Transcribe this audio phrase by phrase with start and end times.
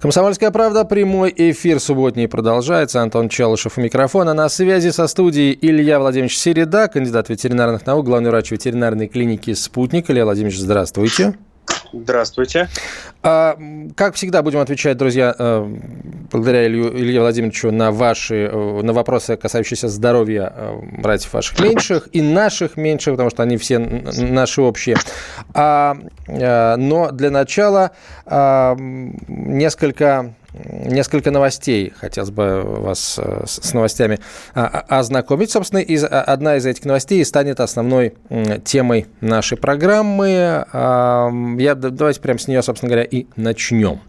[0.00, 3.00] Комсомольская правда, прямой эфир субботний продолжается.
[3.00, 4.34] Антон Челышев у микрофона.
[4.34, 10.10] На связи со студией Илья Владимирович Середа, кандидат ветеринарных наук, главный врач ветеринарной клиники «Спутник».
[10.10, 11.34] Илья Владимирович, здравствуйте.
[11.92, 12.68] Здравствуйте.
[13.22, 13.58] А,
[13.96, 15.76] как всегда, будем отвечать, друзья, э,
[16.30, 22.08] благодаря Илью, Илье Владимировичу на ваши э, на вопросы, касающиеся здоровья э, братьев ваших меньших
[22.12, 24.96] и наших меньших, потому что они все наши общие.
[25.54, 27.92] А, но для начала
[28.24, 30.34] а, несколько
[30.64, 31.92] несколько новостей.
[31.96, 34.18] Хотелось бы вас э, с новостями
[34.54, 35.50] а, а, ознакомить.
[35.50, 38.14] Собственно, из, а, одна из этих новостей станет основной
[38.64, 40.66] темой нашей программы.
[40.72, 44.00] Я, давайте прямо с нее, собственно говоря, и начнем.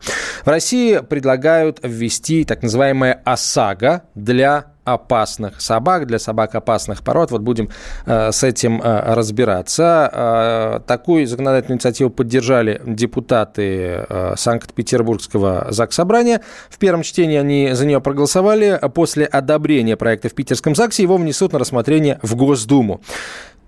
[0.43, 7.31] В России предлагают ввести так называемое ОСАГО для опасных собак, для собак опасных пород.
[7.31, 7.69] Вот будем
[8.05, 10.09] э, с этим э, разбираться.
[10.13, 16.41] Э, такую законодательную инициативу поддержали депутаты э, Санкт-Петербургского ЗАГС-собрания.
[16.69, 18.79] В первом чтении они за нее проголосовали.
[18.93, 23.01] После одобрения проекта в Питерском ЗАГСе его внесут на рассмотрение в Госдуму.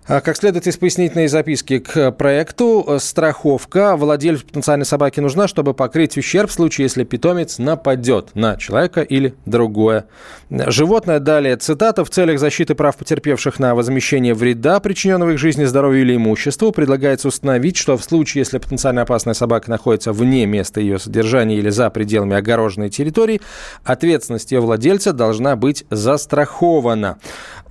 [0.10, 5.76] А как следует из пояснительной записки к проекту, э, страховка владельцу потенциальной собаки нужна, чтобы
[5.76, 10.06] покрыть ущерб в случае, если питомец нападет на человека или другое
[10.50, 11.20] животное.
[11.20, 12.04] Далее цитата.
[12.04, 17.28] В целях защиты прав потерпевших на возмещение вреда, причиненного их жизни, здоровью или имуществу, предлагается
[17.28, 21.88] установить, что в случае, если потенциально опасная собака находится вне места ее содержания или за
[21.92, 23.42] пределами огороженной территории,
[23.84, 27.20] ответственность ее владельца должна быть застрахована.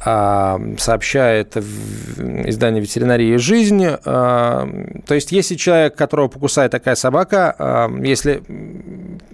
[0.01, 3.85] А, сообщает издание «Ветеринария и жизнь».
[3.85, 4.69] А,
[5.07, 8.43] то есть, если человек, которого покусает такая собака, а, если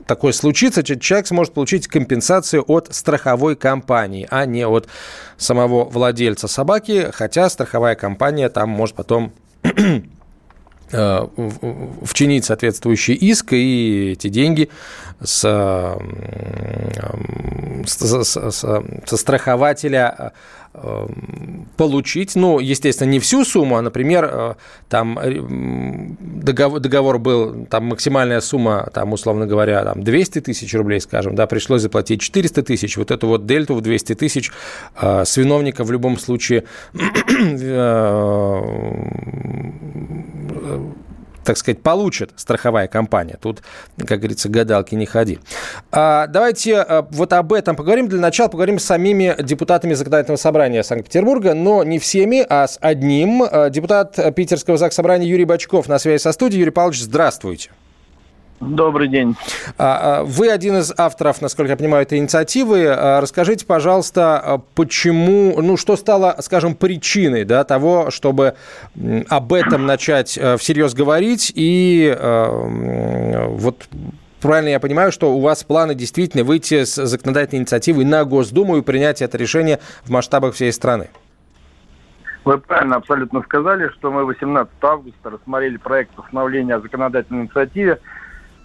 [0.06, 4.88] такое случится, человек сможет получить компенсацию от страховой компании, а не от
[5.36, 9.32] самого владельца собаки, хотя страховая компания там может потом
[10.90, 14.68] вчинить соответствующий иск, и эти деньги
[15.22, 15.40] с,
[17.86, 20.32] с, с, со страхователя
[20.76, 24.54] Эм, получить, ну, естественно, не всю сумму, а, например, э,
[24.88, 25.32] там э,
[26.18, 31.46] договор, договор был, там максимальная сумма, там, условно говоря, там 200 тысяч рублей, скажем, да,
[31.46, 34.50] пришлось заплатить 400 тысяч, вот эту вот дельту в 200 тысяч
[35.00, 36.64] э, с виновника в любом случае
[41.44, 43.38] так сказать, получит страховая компания.
[43.40, 43.62] Тут,
[43.98, 45.38] как говорится, гадалки не ходи.
[45.92, 48.08] А, давайте а, вот об этом поговорим.
[48.08, 53.42] Для начала поговорим с самими депутатами Законодательного собрания Санкт-Петербурга, но не всеми, а с одним.
[53.42, 56.60] А, депутат Питерского ЗАГС Собрания Юрий Бачков на связи со студией.
[56.60, 57.70] Юрий Павлович, здравствуйте.
[58.68, 59.36] Добрый день.
[59.78, 62.86] А, а, вы один из авторов, насколько я понимаю, этой инициативы.
[62.88, 68.54] А, расскажите, пожалуйста, почему, ну, что стало, скажем, причиной да, того, чтобы
[69.28, 73.86] об этом начать э, всерьез говорить и э, вот
[74.40, 78.82] правильно я понимаю, что у вас планы действительно выйти с законодательной инициативой на Госдуму и
[78.82, 81.10] принять это решение в масштабах всей страны?
[82.44, 88.00] Вы правильно абсолютно сказали, что мы 18 августа рассмотрели проект постановления о законодательной инициативе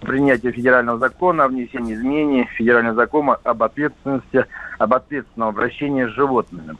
[0.00, 4.46] принятия федерального закона о внесении изменений федерального закона об ответственности,
[4.78, 6.76] об ответственном обращении с животными.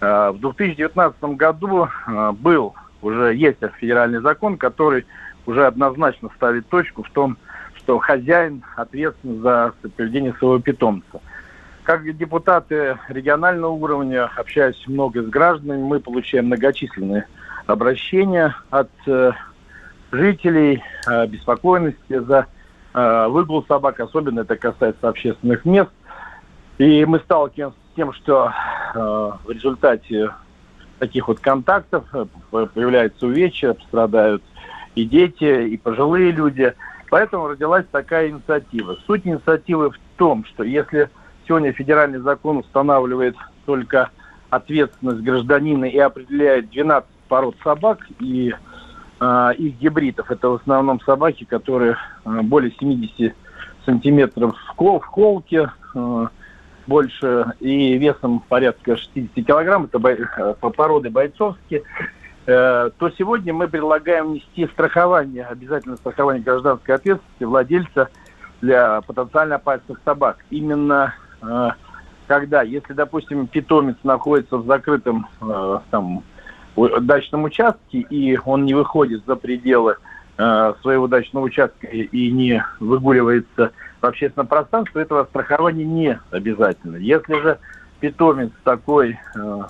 [0.00, 5.06] Э, в 2019 году э, был, уже есть федеральный закон, который
[5.46, 7.36] уже однозначно ставит точку в том,
[7.76, 11.20] что хозяин ответственен за поведение своего питомца.
[11.84, 17.26] Как депутаты регионального уровня, общаясь много с гражданами, мы получаем многочисленные
[17.66, 19.32] обращения от э,
[20.12, 20.82] жителей,
[21.28, 22.46] беспокойности за
[22.94, 25.90] выгул собак, особенно это касается общественных мест.
[26.78, 28.52] И мы сталкиваемся с тем, что
[28.94, 28.98] э,
[29.44, 30.30] в результате
[30.98, 34.42] таких вот контактов э, появляются увечья, страдают
[34.94, 36.74] и дети, и пожилые люди.
[37.10, 38.96] Поэтому родилась такая инициатива.
[39.06, 41.10] Суть инициативы в том, что если
[41.46, 43.36] сегодня федеральный закон устанавливает
[43.66, 44.10] только
[44.50, 48.56] ответственность гражданина и определяет 12 пород собак и э,
[49.58, 50.30] их гибридов.
[50.30, 53.34] Это в основном собаки, которые э, более 70
[53.84, 56.26] сантиметров в, кол, в холке, э,
[56.86, 61.82] больше и весом порядка 60 килограмм, это бой, э, породы бойцовские,
[62.46, 68.08] э, то сегодня мы предлагаем внести страхование, обязательно страхование гражданской ответственности владельца
[68.60, 70.38] для потенциально опасных собак.
[70.50, 71.14] Именно
[72.28, 75.26] когда, если, допустим, питомец находится в закрытом
[75.90, 76.22] там,
[76.76, 79.96] дачном участке, и он не выходит за пределы
[80.38, 86.96] э, своего дачного участка и не выгуливается в общественном пространстве, этого страхования не обязательно.
[86.96, 87.58] Если же
[88.00, 89.60] питомец такой э,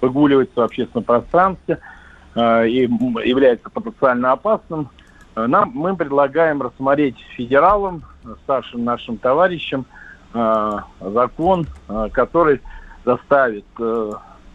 [0.00, 1.78] выгуливается в общественном пространстве
[2.34, 4.88] э, и является потенциально опасным,
[5.34, 8.02] нам, мы предлагаем рассмотреть федералам,
[8.44, 9.86] старшим нашим товарищам,
[11.00, 11.66] закон,
[12.12, 12.60] который
[13.06, 13.64] заставит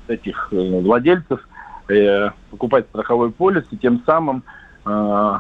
[0.08, 1.42] этих владельцев
[1.90, 4.44] э, покупать страховой полис и тем самым
[4.86, 5.40] э,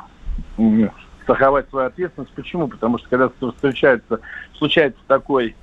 [1.23, 2.33] страховать свою ответственность.
[2.33, 2.67] Почему?
[2.67, 4.19] Потому что когда встречается,
[4.57, 5.55] случается такой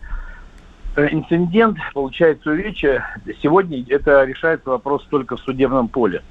[0.96, 3.04] э, инцидент, получается увечье,
[3.42, 6.22] сегодня это решается вопрос только в судебном поле.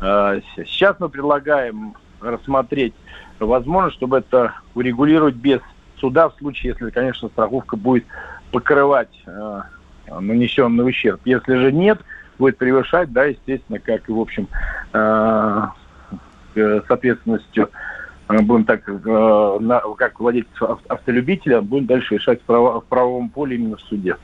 [0.00, 2.94] Сейчас мы предлагаем рассмотреть
[3.38, 5.60] возможность, чтобы это урегулировать без
[5.98, 8.04] суда в случае, если, конечно, страховка будет
[8.50, 9.24] покрывать
[10.08, 11.20] нанесенный ущерб.
[11.24, 12.00] Если же нет,
[12.38, 14.48] будет превышать, да, естественно, как и, в общем,
[14.92, 15.66] э,
[16.54, 17.70] с ответственностью
[18.28, 20.46] э, будем так, э, как владелец
[20.88, 24.16] автолюбителя, будем дальше решать в, право, в правовом поле именно в суде.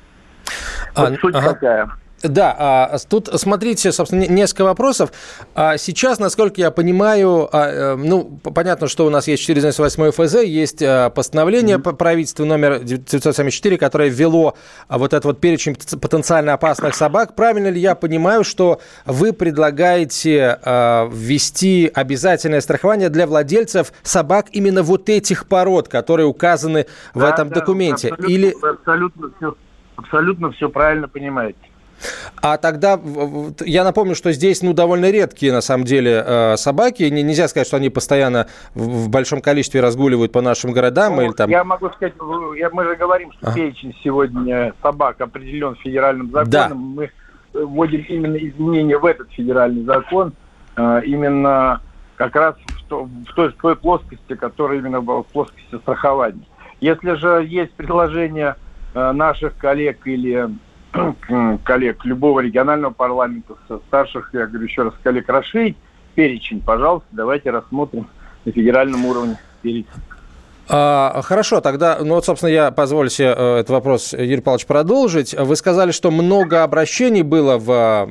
[0.95, 1.49] А, вот суть ага.
[1.55, 1.91] такая.
[2.23, 5.13] Да, а, тут смотрите, собственно, несколько вопросов.
[5.55, 10.43] А, сейчас, насколько я понимаю, а, э, ну, понятно, что у нас есть 498 ФЗ,
[10.43, 10.83] есть
[11.15, 11.97] постановление mm-hmm.
[11.97, 14.57] правительства номер 974, которое ввело
[14.89, 17.37] вот этот вот перечень потенциально опасных собак.
[17.37, 25.09] Правильно ли я понимаю, что вы предлагаете ввести обязательное страхование для владельцев собак именно вот
[25.09, 28.09] этих пород, которые указаны да, в этом да, документе?
[28.09, 28.55] Абсолютно, Или...
[28.61, 29.57] абсолютно, все,
[29.97, 31.59] абсолютно все правильно понимаете.
[32.41, 33.01] А тогда
[33.61, 37.03] я напомню, что здесь ну, довольно редкие на самом деле э, собаки.
[37.05, 41.17] Нельзя сказать, что они постоянно в большом количестве разгуливают по нашим городам.
[41.17, 41.51] Ну, или там...
[41.51, 43.57] Я могу сказать, мы же говорим, что ага.
[43.57, 46.51] перечень сегодня собак определен федеральным законом.
[46.51, 46.69] Да.
[46.75, 47.11] Мы
[47.53, 50.33] вводим именно изменения в этот федеральный закон,
[50.77, 51.81] э, именно
[52.17, 56.43] как раз в, то, в, той, в той плоскости, которая именно в плоскости страхования.
[56.81, 58.57] Если же есть предложение
[58.95, 60.49] э, наших коллег или
[61.65, 63.55] коллег любого регионального парламента,
[63.89, 65.77] старших, я говорю еще раз, коллег, расширить
[66.15, 68.09] перечень, пожалуйста, давайте рассмотрим
[68.45, 69.89] на федеральном уровне перечень.
[70.71, 75.35] А, хорошо, тогда, ну вот, собственно, я позволю себе э, этот вопрос, Юрий Павлович, продолжить.
[75.35, 78.07] Вы сказали, что много обращений было в,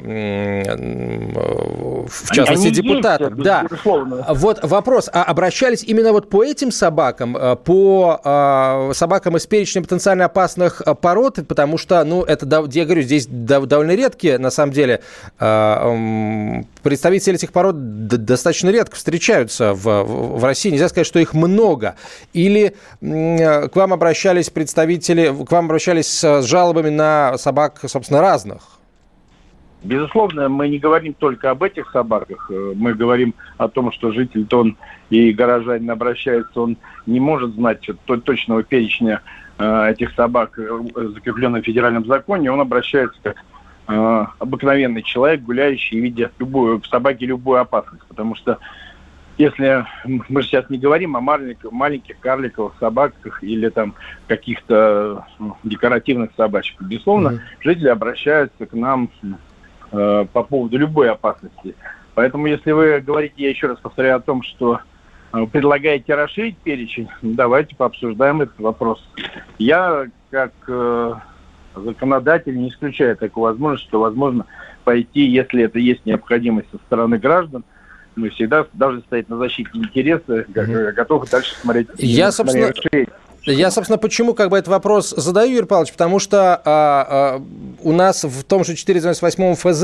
[2.08, 3.32] в частности, Они депутатов.
[3.34, 3.64] Есть, да.
[3.64, 4.26] Безусловно.
[4.30, 9.84] Вот вопрос, а обращались именно вот по этим собакам, э, по а, собакам из перечня
[9.84, 14.74] потенциально опасных э, пород, потому что, ну, это, я говорю, здесь довольно редкие, на самом
[14.74, 15.02] деле,
[16.88, 20.70] представители этих пород достаточно редко встречаются в, в России.
[20.70, 21.96] Нельзя сказать, что их много.
[22.32, 28.62] Или к вам обращались представители, к вам обращались с жалобами на собак, собственно, разных?
[29.84, 32.50] Безусловно, мы не говорим только об этих собаках.
[32.50, 34.78] Э, мы говорим о том, что житель-то он
[35.10, 39.22] и горожанин обращается, он не может знать точного перечня
[39.60, 40.68] э, этих собак, э,
[41.14, 42.52] закрепленного в федеральном законе.
[42.52, 43.36] Он обращается
[43.88, 48.04] как обыкновенный человек, гуляющий, видя любую, в собаке любую опасность.
[48.08, 48.60] Потому что
[49.38, 53.94] если мы сейчас не говорим о маленьких, маленьких карликовых собаках или там
[54.28, 57.40] каких-то ну, декоративных собачках, безусловно, mm-hmm.
[57.62, 59.10] жители обращаются к нам
[59.92, 61.76] э, по поводу любой опасности.
[62.16, 64.80] Поэтому, если вы говорите, я еще раз повторяю о том, что
[65.34, 69.08] э, предлагаете расширить перечень, давайте пообсуждаем этот вопрос.
[69.60, 71.14] Я, как э,
[71.84, 74.46] законодатель, не исключаю такую возможность, что возможно
[74.84, 77.64] пойти, если это есть необходимость со стороны граждан,
[78.16, 80.92] мы всегда должны стоять на защите интереса, mm-hmm.
[80.94, 81.88] готовы дальше смотреть.
[81.98, 82.74] Я, собственно,
[83.52, 87.44] я, собственно, почему как бы этот вопрос задаю, Юрий Павлович, потому что а, а,
[87.82, 89.84] у нас в том же 498 ФЗ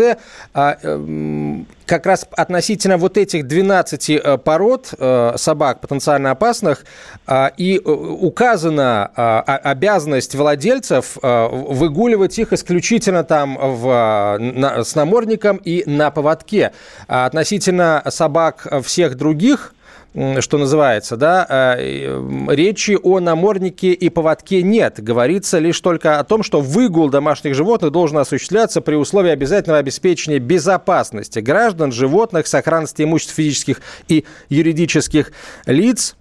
[0.53, 6.85] а, а, как раз относительно вот этих 12 а, пород а, собак потенциально опасных
[7.25, 14.95] а, и э, указана а, обязанность владельцев а, выгуливать их исключительно там в, на, с
[14.95, 16.73] намордником и на поводке.
[17.07, 19.73] А относительно собак всех других
[20.13, 25.01] что называется, да, э, речи о наморднике и поводке нет.
[25.01, 30.37] Говорится лишь только о том, что выгул домашних животных должен осуществляться при условии обязательного обеспечения
[30.37, 35.31] безопасности граждан, животных, сохранности имущества физических и юридических
[35.65, 36.15] лиц,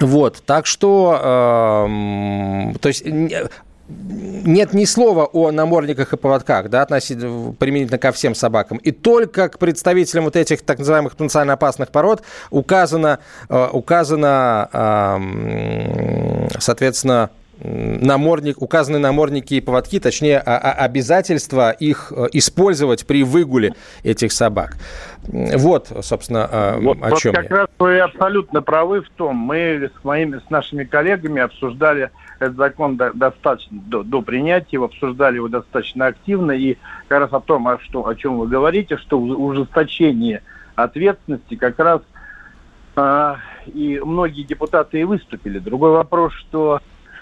[0.00, 3.04] вот, так что, э, то есть
[3.88, 8.78] нет ни слова о намордниках и поводках, да, относительно, применительно ко всем собакам.
[8.78, 14.68] И только к представителям вот этих так называемых потенциально опасных пород указано, э, указано
[16.58, 17.30] соответственно,
[17.62, 24.32] намордник, указаны намордники и поводки, точнее, а, а, обязательства их э, использовать при выгуле этих
[24.32, 24.76] собак.
[25.26, 27.56] Вот, собственно, а, вот, о чем вот как я.
[27.56, 29.36] раз вы абсолютно правы в том.
[29.36, 34.86] Мы с моими, с нашими коллегами обсуждали этот закон до, достаточно до, до принятия его,
[34.86, 36.52] обсуждали его достаточно активно.
[36.52, 36.76] И
[37.08, 40.42] как раз о том, о, что, о чем вы говорите, что ужесточение
[40.74, 42.02] ответственности как раз
[42.96, 45.58] а, и многие депутаты и выступили.
[45.58, 46.80] Другой вопрос, что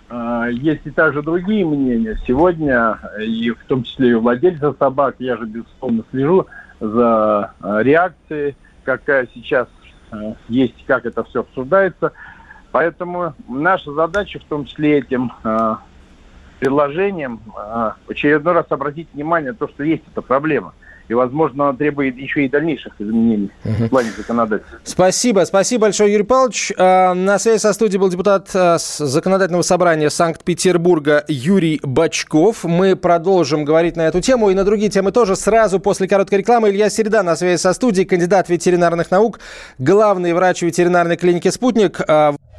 [0.08, 2.18] а, есть и также другие мнения.
[2.26, 6.46] Сегодня, и в том числе и у владельцев собак, я же безусловно слежу
[6.80, 9.68] за а, реакцией, какая сейчас
[10.10, 12.12] а, есть, как это все обсуждается.
[12.72, 15.76] Поэтому наша задача, в том числе этим э,
[16.58, 20.72] предложением, э, в очередной раз обратить внимание на то, что есть эта проблема
[21.12, 23.84] и, возможно, она требует еще и дальнейших изменений угу.
[23.84, 24.78] в плане законодательства.
[24.84, 25.44] Спасибо.
[25.44, 26.72] Спасибо большое, Юрий Павлович.
[26.78, 32.64] А, на связи со студией был депутат а, Законодательного собрания Санкт-Петербурга Юрий Бачков.
[32.64, 36.70] Мы продолжим говорить на эту тему и на другие темы тоже сразу после короткой рекламы.
[36.70, 39.40] Илья Середа на связи со студией, кандидат ветеринарных наук,
[39.78, 42.00] главный врач ветеринарной клиники «Спутник».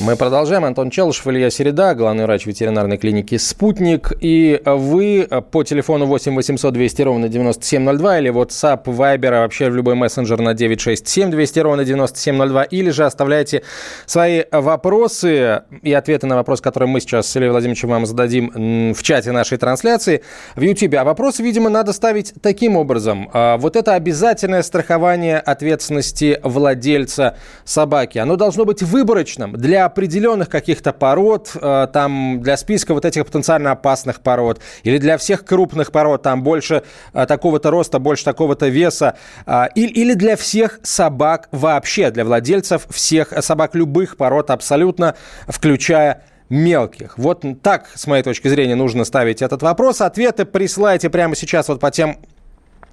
[0.00, 0.64] Мы продолжаем.
[0.64, 4.12] Антон Челышев, Илья Середа, главный врач ветеринарной клиники «Спутник».
[4.20, 9.74] И вы по телефону 8 800 200 ровно 9702 или WhatsApp, Viber, а вообще в
[9.74, 13.64] любой мессенджер на 967 200 ровно 9702 или же оставляйте
[14.06, 19.02] свои вопросы и ответы на вопрос, который мы сейчас с Ильей Владимировичем вам зададим в
[19.02, 20.22] чате нашей трансляции
[20.54, 20.94] в YouTube.
[20.94, 23.30] А вопрос, видимо, надо ставить таким образом.
[23.32, 30.92] А, вот это обязательное страхование ответственности владельца собаки, оно должно быть выборочным для определенных каких-то
[30.92, 36.22] пород, э, там для списка вот этих потенциально опасных пород, или для всех крупных пород,
[36.22, 39.16] там больше э, такого-то роста, больше такого-то веса,
[39.46, 45.14] э, или, или для всех собак вообще, для владельцев всех собак любых пород абсолютно,
[45.46, 47.18] включая мелких.
[47.18, 50.00] Вот так, с моей точки зрения, нужно ставить этот вопрос.
[50.00, 52.18] Ответы присылайте прямо сейчас вот по тем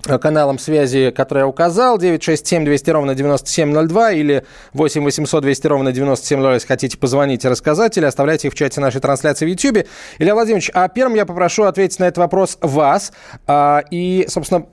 [0.07, 6.53] каналам связи, который я указал, 967 200 ровно 9702 или 8 800 200 ровно 9702,
[6.53, 9.87] если хотите позвонить и рассказать, или оставляйте их в чате нашей трансляции в YouTube.
[10.19, 13.11] Илья Владимирович, а первым я попрошу ответить на этот вопрос вас.
[13.47, 14.65] А, и, собственно,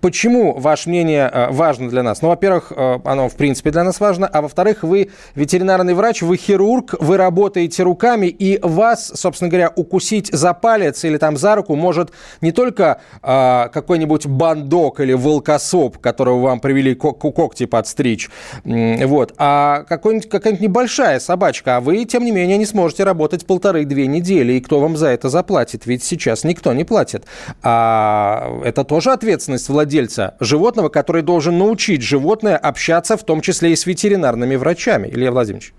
[0.00, 2.22] почему ваше мнение а, важно для нас?
[2.22, 6.36] Ну, во-первых, а, оно, в принципе, для нас важно, а во-вторых, вы ветеринарный врач, вы
[6.36, 11.74] хирург, вы работаете руками, и вас, собственно говоря, укусить за палец или там за руку
[11.76, 18.30] может не только какой-нибудь бандо дог или волкосоп, которого вам привели когти подстричь,
[18.64, 24.52] вот, а какая-нибудь небольшая собачка, а вы, тем не менее, не сможете работать полторы-две недели,
[24.54, 25.86] и кто вам за это заплатит?
[25.86, 27.24] Ведь сейчас никто не платит.
[27.62, 33.76] А это тоже ответственность владельца животного, который должен научить животное общаться, в том числе и
[33.76, 35.08] с ветеринарными врачами.
[35.08, 35.72] Илья Владимирович.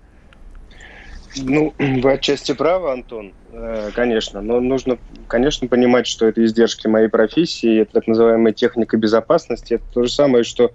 [1.36, 7.08] Ну, вы отчасти правы, Антон, э, конечно, но нужно, конечно, понимать, что это издержки моей
[7.08, 10.72] профессии, это так называемая техника безопасности, это то же самое, что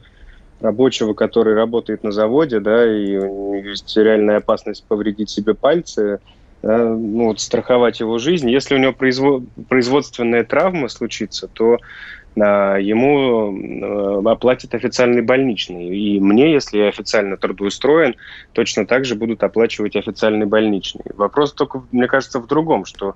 [0.62, 6.20] рабочего, который работает на заводе, да, и у него есть реальная опасность повредить себе пальцы,
[6.62, 8.50] да, ну, вот страховать его жизнь.
[8.50, 9.44] Если у него производ...
[9.70, 11.78] производственная травма случится, то
[12.36, 15.96] ему э, оплатит официальный больничный.
[15.96, 18.16] И мне, если я официально трудоустроен,
[18.54, 21.06] точно так же будут оплачивать официальный больничный.
[21.14, 23.14] Вопрос только, мне кажется, в другом, что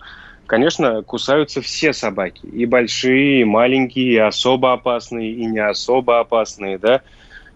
[0.50, 6.80] Конечно, кусаются все собаки, и большие, и маленькие, и особо опасные, и не особо опасные,
[6.80, 7.04] да.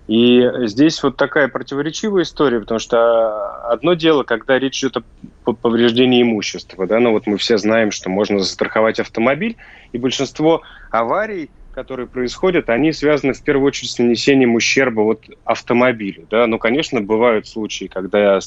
[0.07, 4.97] И здесь вот такая противоречивая история, потому что одно дело, когда речь идет
[5.45, 9.55] о повреждении имущества, да, ну вот мы все знаем, что можно застраховать автомобиль,
[9.93, 16.27] и большинство аварий, которые происходят, они связаны в первую очередь с нанесением ущерба вот автомобилю.
[16.29, 16.47] Да?
[16.47, 18.39] Ну, конечно, бывают случаи, когда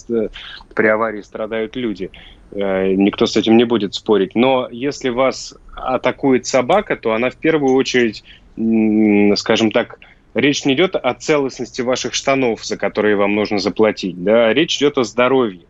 [0.74, 2.10] при аварии страдают люди.
[2.52, 4.34] Э, никто с этим не будет спорить.
[4.34, 8.22] Но если вас атакует собака, то она в первую очередь,
[9.36, 9.98] скажем так,
[10.36, 14.22] речь не идет о целостности ваших штанов, за которые вам нужно заплатить.
[14.22, 14.52] Да?
[14.52, 15.62] Речь идет о здоровье.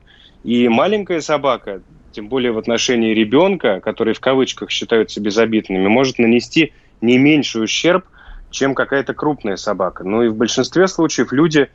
[0.44, 1.82] И маленькая собака,
[2.12, 8.04] тем более в отношении ребенка, которые в кавычках считаются безобидными, может нанести не меньший ущерб,
[8.50, 10.04] чем какая-то крупная собака.
[10.04, 11.68] Ну и в большинстве случаев люди,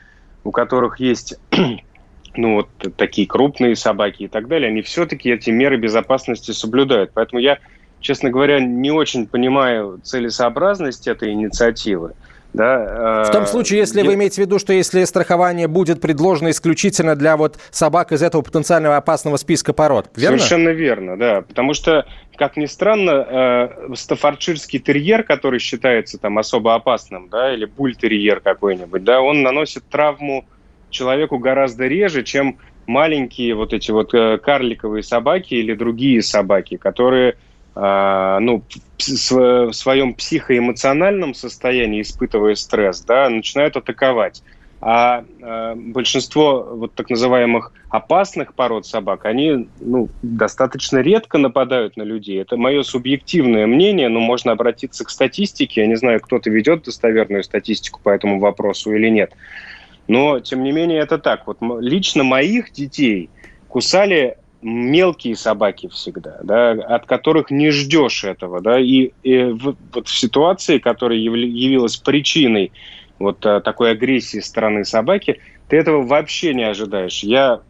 [0.43, 1.39] у которых есть
[2.35, 7.11] ну, вот такие крупные собаки и так далее, они все-таки эти меры безопасности соблюдают.
[7.13, 7.59] Поэтому я
[8.01, 12.13] честно говоря, не очень понимаю целесообразность этой инициативы.
[12.53, 14.05] Да, в том случае, если я...
[14.05, 18.41] вы имеете в виду, что если страхование будет предложено исключительно для вот собак из этого
[18.41, 20.37] потенциально опасного списка пород, верно?
[20.37, 21.41] Совершенно верно, да.
[21.41, 22.05] Потому что,
[22.35, 29.03] как ни странно, э, стаффордширский терьер, который считается там особо опасным, да, или бультерьер какой-нибудь,
[29.03, 30.45] да, он наносит травму
[30.89, 37.37] человеку гораздо реже, чем маленькие вот эти вот э, карликовые собаки или другие собаки, которые
[37.73, 38.63] ну,
[38.97, 44.43] в своем психоэмоциональном состоянии, испытывая стресс, да, начинают атаковать.
[44.83, 52.01] А э, большинство вот так называемых опасных пород собак, они ну, достаточно редко нападают на
[52.01, 52.41] людей.
[52.41, 55.81] Это мое субъективное мнение, но можно обратиться к статистике.
[55.81, 59.33] Я не знаю, кто-то ведет достоверную статистику по этому вопросу или нет.
[60.07, 61.45] Но, тем не менее, это так.
[61.45, 63.29] Вот лично моих детей
[63.67, 70.07] кусали мелкие собаки всегда, да, от которых не ждешь этого, да, и, и в, вот
[70.07, 72.71] в ситуации, которая явилась причиной
[73.19, 77.23] вот а, такой агрессии стороны собаки, ты этого вообще не ожидаешь.
[77.23, 77.61] Я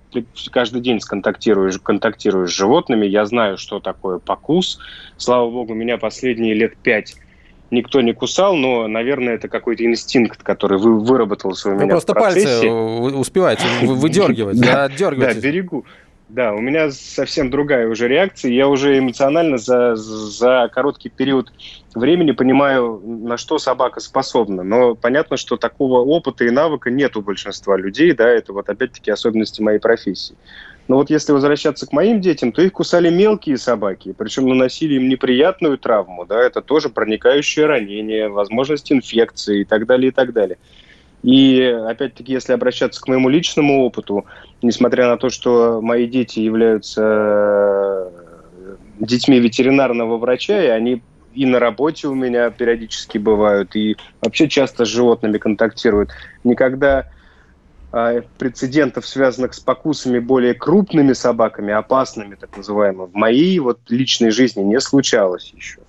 [0.51, 4.79] каждый день контактирую, контактирую с животными, я знаю, что такое покус.
[5.17, 7.15] Слава богу, меня последние лет пять
[7.71, 11.85] никто не кусал, но, наверное, это какой-то инстинкт, который вы выработался у меня.
[11.85, 15.39] Вы просто пальцы успеваете выдергивать, да, отдергиваете.
[15.39, 15.85] Да, берегу.
[16.33, 18.51] Да, у меня совсем другая уже реакция.
[18.53, 21.51] Я уже эмоционально за, за короткий период
[21.93, 24.63] времени понимаю, на что собака способна.
[24.63, 28.13] Но понятно, что такого опыта и навыка нет у большинства людей.
[28.13, 30.37] Да, это вот опять-таки особенности моей профессии.
[30.87, 35.09] Но вот если возвращаться к моим детям, то их кусали мелкие собаки, причем наносили им
[35.09, 36.25] неприятную травму.
[36.25, 40.57] Да, это тоже проникающее ранение, возможность инфекции и так далее, и так далее.
[41.23, 44.25] И опять-таки, если обращаться к моему личному опыту,
[44.61, 51.59] несмотря на то, что мои дети являются э, детьми ветеринарного врача, и они и на
[51.59, 56.09] работе у меня периодически бывают, и вообще часто с животными контактируют.
[56.43, 57.07] Никогда
[57.93, 64.31] э, прецедентов, связанных с покусами более крупными собаками, опасными, так называемыми, в моей вот личной
[64.31, 65.79] жизни не случалось еще.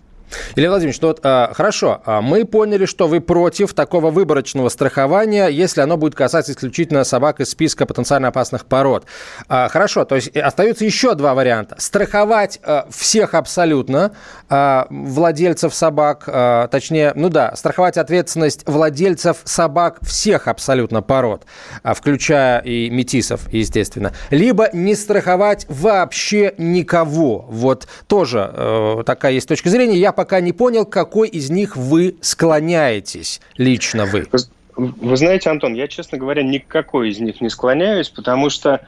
[0.56, 5.48] Илья Владимирович, ну вот, а, хорошо, а мы поняли, что вы против такого выборочного страхования,
[5.48, 9.04] если оно будет касаться исключительно собак из списка потенциально опасных пород.
[9.48, 11.76] А, хорошо, то есть остаются еще два варианта.
[11.78, 14.12] Страховать а, всех абсолютно
[14.48, 21.44] а, владельцев собак, а, точнее, ну да, страховать ответственность владельцев собак всех абсолютно пород,
[21.82, 24.12] а, включая и метисов, естественно.
[24.30, 27.46] Либо не страховать вообще никого.
[27.48, 29.96] Вот тоже э, такая есть точка зрения.
[29.98, 34.28] Я пока не понял, какой из них вы склоняетесь, лично вы.
[34.76, 38.86] Вы знаете, Антон, я, честно говоря, никакой из них не склоняюсь, потому что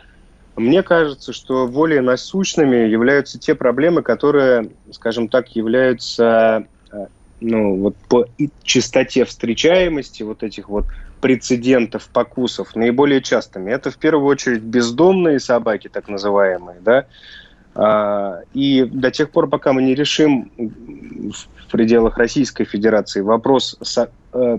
[0.55, 7.07] мне кажется, что более насущными являются те проблемы, которые, скажем так, являются э,
[7.40, 8.29] ну, вот по
[8.62, 10.85] частоте встречаемости вот этих вот
[11.20, 13.73] прецедентов покусов наиболее частыми.
[13.73, 17.07] Это в первую очередь бездомные собаки, так называемые, да,
[17.77, 24.59] и до тех пор, пока мы не решим в пределах Российской Федерации вопрос с э,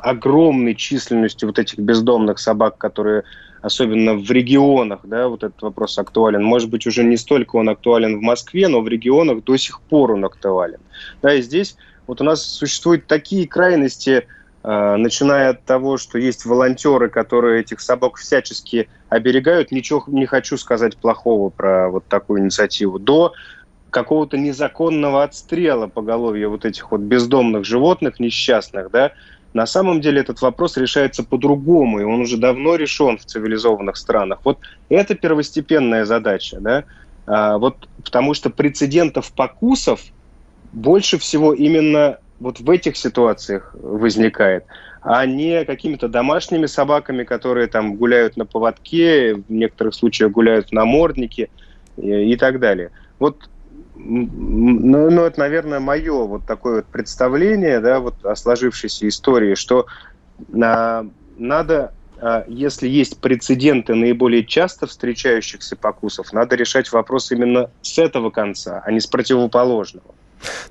[0.00, 3.22] огромной численностью вот этих бездомных собак, которые
[3.62, 6.42] особенно в регионах, да, вот этот вопрос актуален.
[6.42, 10.12] Может быть, уже не столько он актуален в Москве, но в регионах до сих пор
[10.12, 10.80] он актуален.
[11.22, 11.76] Да, и здесь
[12.06, 14.26] вот у нас существуют такие крайности
[14.66, 20.96] начиная от того, что есть волонтеры, которые этих собак всячески оберегают, ничего не хочу сказать
[20.96, 23.32] плохого про вот такую инициативу, до
[23.90, 29.12] какого-то незаконного отстрела поголовья вот этих вот бездомных животных, несчастных, да,
[29.54, 34.40] на самом деле этот вопрос решается по-другому, и он уже давно решен в цивилизованных странах.
[34.44, 34.58] Вот
[34.90, 36.84] это первостепенная задача, да,
[37.26, 40.00] а, вот потому что прецедентов покусов
[40.72, 44.64] больше всего именно вот в этих ситуациях возникает,
[45.02, 50.84] а не какими-то домашними собаками, которые там гуляют на поводке, в некоторых случаях гуляют на
[50.84, 51.48] морднике
[51.96, 52.90] и, и так далее.
[53.18, 53.48] Вот
[53.98, 59.86] ну, ну, это, наверное, мое вот такое вот представление, да, вот о сложившейся истории, что
[60.62, 61.06] а,
[61.38, 68.30] надо, а, если есть прецеденты наиболее часто встречающихся покусов, надо решать вопрос именно с этого
[68.30, 70.14] конца, а не с противоположного.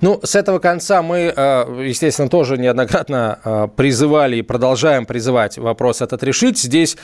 [0.00, 6.02] Ну, с этого конца мы, э, естественно, тоже неоднократно э, призывали и продолжаем призывать вопрос
[6.02, 6.58] этот решить.
[6.58, 6.96] Здесь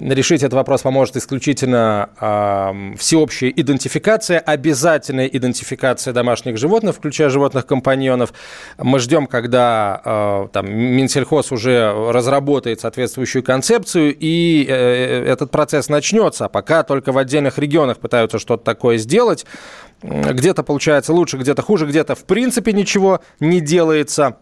[0.00, 8.32] решить этот вопрос поможет исключительно э, всеобщая идентификация, обязательная идентификация домашних животных, включая животных-компаньонов.
[8.78, 16.48] Мы ждем, когда э, там, Минсельхоз уже разработает соответствующую концепцию, и э, этот процесс начнется.
[16.48, 19.46] Пока только в отдельных регионах пытаются что-то такое сделать.
[20.04, 24.36] Где-то получается лучше, где-то хуже, где-то в принципе ничего не делается.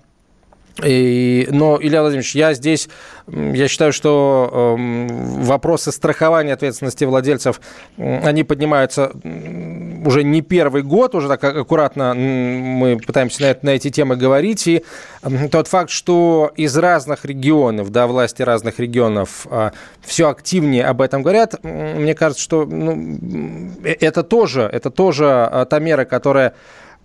[0.83, 2.89] И, но, Илья Владимирович, я здесь,
[3.27, 5.07] я считаю, что э,
[5.43, 7.61] вопросы страхования ответственности владельцев,
[7.99, 9.13] они поднимаются
[10.05, 14.67] уже не первый год, уже так аккуратно мы пытаемся на, это, на эти темы говорить.
[14.67, 14.83] И
[15.51, 21.23] тот факт, что из разных регионов, да, власти разных регионов э, все активнее об этом
[21.23, 26.55] говорят, мне кажется, что ну, э, это тоже, это тоже э, та мера, которая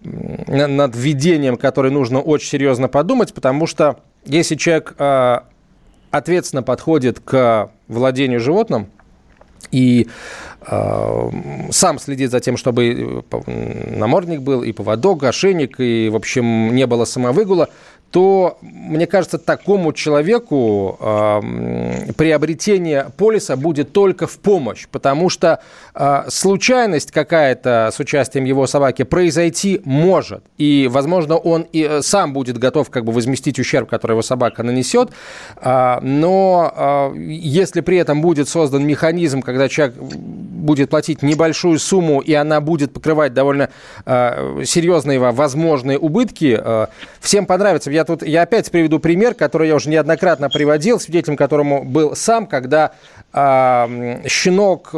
[0.02, 5.40] над введением, который нужно очень серьезно подумать, потому что если человек э,
[6.12, 8.90] ответственно подходит к владению животным
[9.72, 10.08] и
[10.66, 11.30] э,
[11.72, 13.24] сам следит за тем, чтобы
[13.56, 17.70] намордник был, и поводок, ошейник, и, в общем, не было самовыгула,
[18.12, 25.60] то, мне кажется, такому человеку э, приобретение полиса будет только в помощь, потому что
[25.94, 32.32] э, случайность какая-то с участием его собаки произойти может, и, возможно, он и э, сам
[32.34, 35.12] будет готов как бы возместить ущерб, который его собака нанесет,
[35.58, 42.22] э, но э, если при этом будет создан механизм, когда человек будет платить небольшую сумму,
[42.22, 43.70] и она будет покрывать довольно
[44.06, 46.88] э, серьезные возможные убытки, э,
[47.20, 51.84] всем понравится я тут, я опять приведу пример, который я уже неоднократно приводил, свидетелем которому
[51.84, 52.92] был сам, когда
[53.34, 54.98] э, щенок э,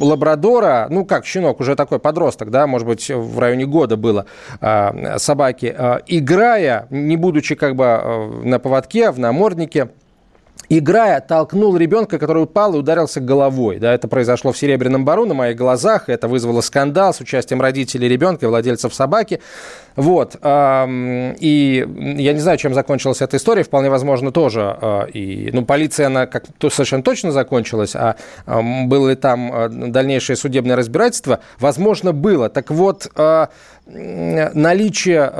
[0.00, 4.26] лабрадора, ну как щенок, уже такой подросток, да, может быть, в районе года было
[4.60, 9.88] э, собаки, э, играя, не будучи как бы э, на поводке, в наморднике,
[10.68, 13.78] играя, толкнул ребенка, который упал и ударился головой.
[13.78, 16.08] Да, это произошло в Серебряном Бару на моих глазах.
[16.08, 19.40] Это вызвало скандал с участием родителей ребенка и владельцев собаки.
[19.96, 20.36] Вот.
[20.42, 21.86] И
[22.18, 23.62] я не знаю, чем закончилась эта история.
[23.62, 24.76] Вполне возможно, тоже.
[24.80, 27.94] А, и, ну, полиция, она как то совершенно точно закончилась.
[27.94, 31.40] А было ли там а, дальнейшее судебное разбирательство?
[31.58, 32.48] Возможно, было.
[32.48, 33.50] Так вот, а,
[33.86, 35.32] наличие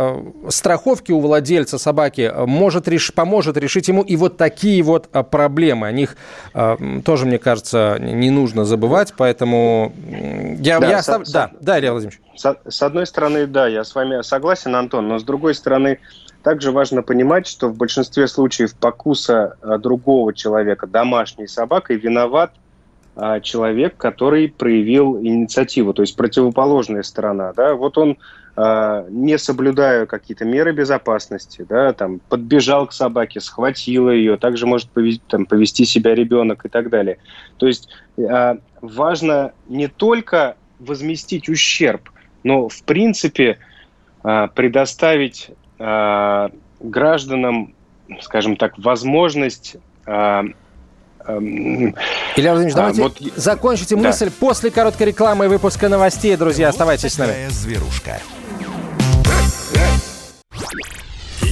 [0.51, 3.13] страховки у владельца собаки может реш...
[3.15, 5.87] поможет решить ему и вот такие вот проблемы.
[5.87, 6.17] О них
[7.05, 9.95] тоже, мне кажется, не нужно забывать, поэтому
[10.59, 11.33] я, да, я со, остав...
[11.33, 12.21] да, да, Илья Владимирович.
[12.37, 15.99] С, с одной стороны, да, я с вами согласен, Антон, но с другой стороны,
[16.43, 22.53] также важно понимать, что в большинстве случаев покуса другого человека домашней собакой виноват
[23.17, 28.19] а, человек, который проявил инициативу, то есть противоположная сторона, да, вот он
[28.57, 34.91] а, не соблюдая какие-то меры безопасности, да, там, подбежал к собаке, схватил ее, также может
[34.91, 37.19] повести, там, повести себя ребенок и так далее.
[37.57, 42.11] То есть а, важно не только возместить ущерб,
[42.43, 43.59] но, в принципе,
[44.25, 45.51] предоставить
[46.81, 47.75] гражданам,
[48.21, 49.77] скажем так, возможность
[51.27, 51.95] Эм,
[52.37, 53.19] Илья Владимирович, давайте а, вот...
[53.37, 54.03] закончите да.
[54.03, 56.67] мысль после короткой рекламы и выпуска новостей, друзья.
[56.67, 57.49] Вот Оставайтесь с нами.
[57.49, 58.19] зверушка.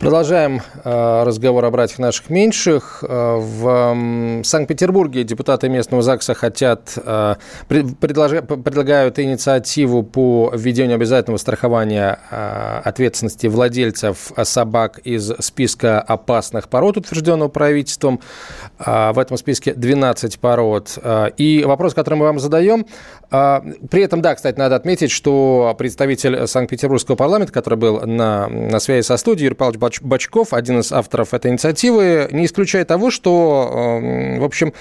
[0.00, 3.04] Продолжаем э, разговор о братьях наших меньших.
[3.06, 7.34] Э, в Санкт-Петербурге депутаты местного ЗАГСа хотят, э,
[7.68, 12.18] предлагают инициативу по введению обязательного страхования
[12.82, 18.20] ответственности владельцев собак из списка опасных пород, утвержденного правительством.
[18.78, 20.98] В этом списке 12 пород.
[21.36, 22.86] И вопрос, который мы вам задаем,
[23.30, 29.06] при этом, да, кстати, надо отметить, что представитель Санкт-Петербургского парламента, который был на, на связи
[29.06, 34.40] со студией, Юрий Павлович Бачков, один из авторов этой инициативы, не исключает того, что, эм,
[34.40, 34.72] в общем,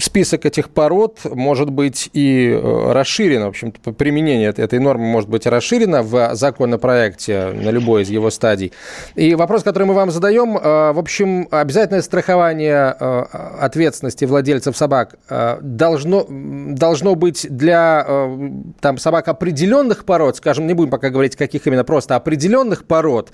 [0.00, 5.46] список этих пород может быть и э, расширен, в общем применение этой нормы может быть
[5.46, 8.72] расширено в законопроекте на любой из его стадий.
[9.14, 13.24] И вопрос, который мы вам задаем, э, в общем, обязательное страхование э,
[13.60, 15.16] ответственности владельцев собак
[15.60, 18.06] должно, должно быть для
[18.80, 23.32] там, собак определенных пород, скажем, не будем пока говорить, каких именно, просто определенных пород,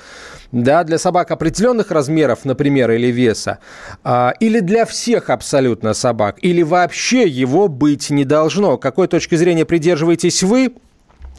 [0.52, 3.59] да, для собак определенных размеров, например, или веса,
[4.02, 8.76] а, или для всех абсолютно собак, или вообще его быть не должно.
[8.76, 10.74] Какой точки зрения придерживаетесь вы?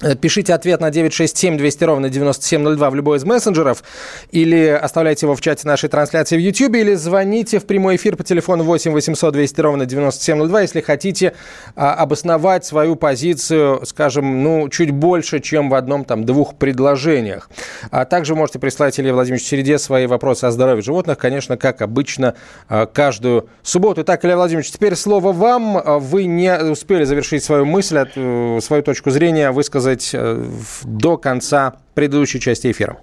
[0.02, 3.84] Э, пишите ответ на 967 200 ровно 9702 в любой из мессенджеров
[4.32, 8.24] или оставляйте его в чате нашей трансляции в YouTube или звоните в прямой эфир по
[8.24, 11.34] телефону 8 800 200 ровно 9702, если хотите
[11.76, 17.50] а, обосновать свою позицию, скажем, ну, чуть больше, чем в одном, там, двух предложениях.
[17.92, 22.34] А также можете прислать Илье Владимировичу Середе свои вопросы о здоровье животных, конечно, как обычно,
[22.68, 24.02] а, каждую субботу.
[24.02, 26.00] Итак, Илья Владимирович, теперь слово вам.
[26.00, 30.46] Вы не успели завершить свою мысль, э, свою точку зрения высказать сказать, э,
[30.84, 32.98] до конца предыдущей части эфира.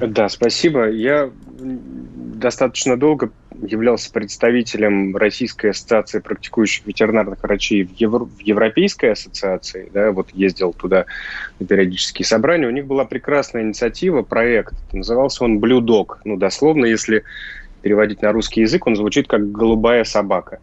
[0.00, 0.90] Да, спасибо.
[0.90, 3.30] Я достаточно долго
[3.62, 10.72] являлся представителем Российской ассоциации практикующих ветеринарных врачей в, Евро, в Европейской ассоциации, да, вот ездил
[10.72, 11.04] туда
[11.58, 16.86] на периодические собрания, у них была прекрасная инициатива, проект, назывался он Blue Dog, ну, дословно,
[16.86, 17.22] если
[17.82, 20.58] переводить на русский язык, он звучит как «голубая собака».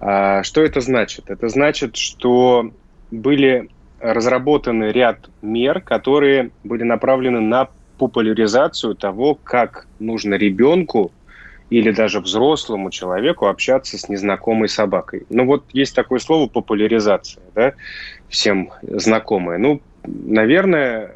[0.00, 1.28] А, что это значит?
[1.28, 2.70] Это значит, что
[3.10, 3.68] были
[4.02, 11.12] разработаны ряд мер, которые были направлены на популяризацию того, как нужно ребенку
[11.70, 15.24] или даже взрослому человеку общаться с незнакомой собакой.
[15.30, 17.72] Ну вот есть такое слово популяризация, да,
[18.28, 19.56] всем знакомое.
[19.58, 21.12] Ну, наверное,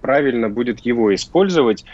[0.00, 1.84] правильно будет его использовать.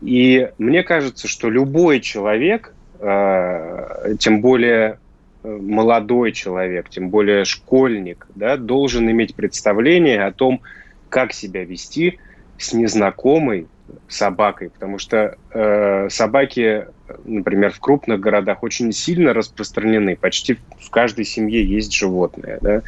[0.00, 4.98] И мне кажется, что любой человек, э, тем более
[5.44, 10.60] молодой человек, тем более школьник, да, должен иметь представление о том,
[11.08, 12.18] как себя вести
[12.58, 13.66] с незнакомой
[14.08, 16.86] собакой, потому что э, собаки,
[17.24, 22.82] например, в крупных городах очень сильно распространены, почти в каждой семье есть животное, да?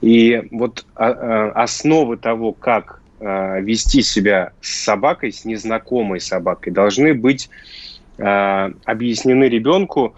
[0.00, 6.72] и вот а, а, основы того, как э, вести себя с собакой, с незнакомой собакой,
[6.72, 7.48] должны быть
[8.18, 10.14] э, объяснены ребенку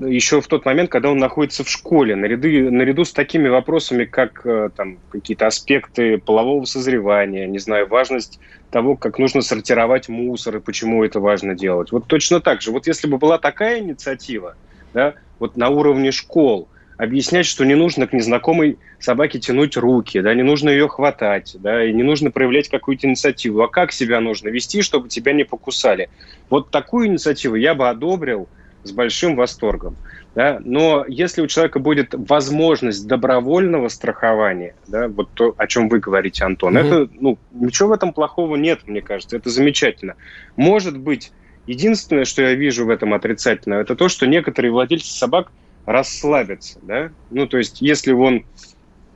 [0.00, 4.44] еще в тот момент, когда он находится в школе, наряду, наряду с такими вопросами, как
[4.46, 8.38] э, там, какие-то аспекты полового созревания, не знаю, важность
[8.70, 11.92] того, как нужно сортировать мусор и почему это важно делать.
[11.92, 12.70] Вот точно так же.
[12.70, 14.56] Вот если бы была такая инициатива,
[14.94, 20.32] да, вот на уровне школ, объяснять, что не нужно к незнакомой собаке тянуть руки, да,
[20.34, 24.48] не нужно ее хватать, да, и не нужно проявлять какую-то инициативу, а как себя нужно
[24.48, 26.08] вести, чтобы тебя не покусали.
[26.48, 28.48] Вот такую инициативу я бы одобрил–
[28.84, 29.96] с большим восторгом.
[30.34, 30.60] Да?
[30.64, 36.44] Но если у человека будет возможность добровольного страхования, да, вот то, о чем вы говорите,
[36.44, 37.02] Антон, mm-hmm.
[37.02, 40.14] это, ну, ничего в этом плохого нет, мне кажется, это замечательно.
[40.56, 41.32] Может быть,
[41.66, 45.52] единственное, что я вижу в этом отрицательно, это то, что некоторые владельцы собак
[45.84, 48.44] расслабятся, да, ну, то есть, если он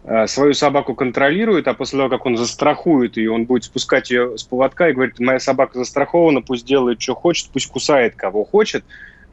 [0.05, 4.37] э, свою собаку контролирует, а после того, как он застрахует ее, он будет спускать ее
[4.37, 8.85] с поводка и говорит, моя собака застрахована, пусть делает, что хочет, пусть кусает, кого хочет,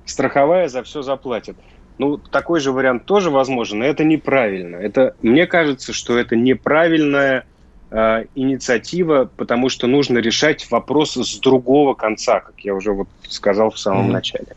[0.06, 1.56] страховая за все заплатит.
[1.98, 4.78] Ну, такой же вариант тоже возможен, но это неправильно.
[4.78, 7.46] Это, мне кажется, что это неправильная
[7.92, 13.70] э, инициатива, потому что нужно решать вопрос с другого конца, как я уже вот сказал
[13.70, 14.13] в самом mm-hmm.
[14.13, 14.48] начале.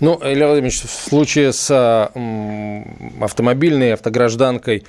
[0.00, 4.84] Ну, Илья Владимирович, в случае с э, автомобильной автогражданкой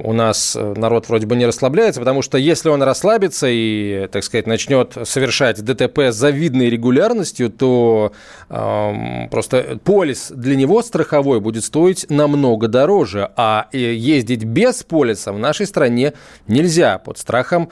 [0.00, 4.24] у нас э, народ вроде бы не расслабляется, потому что если он расслабится и, так
[4.24, 8.10] сказать, начнет совершать ДТП с завидной регулярностью, то
[8.50, 15.38] э, просто полис для него страховой будет стоить намного дороже, а ездить без полиса в
[15.38, 16.14] нашей стране
[16.48, 17.70] нельзя под страхом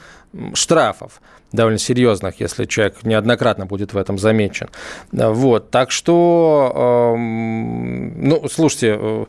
[0.55, 1.21] штрафов
[1.53, 4.69] довольно серьезных, если человек неоднократно будет в этом замечен.
[5.13, 9.25] Вот, так что, э, ну, слушайте, э,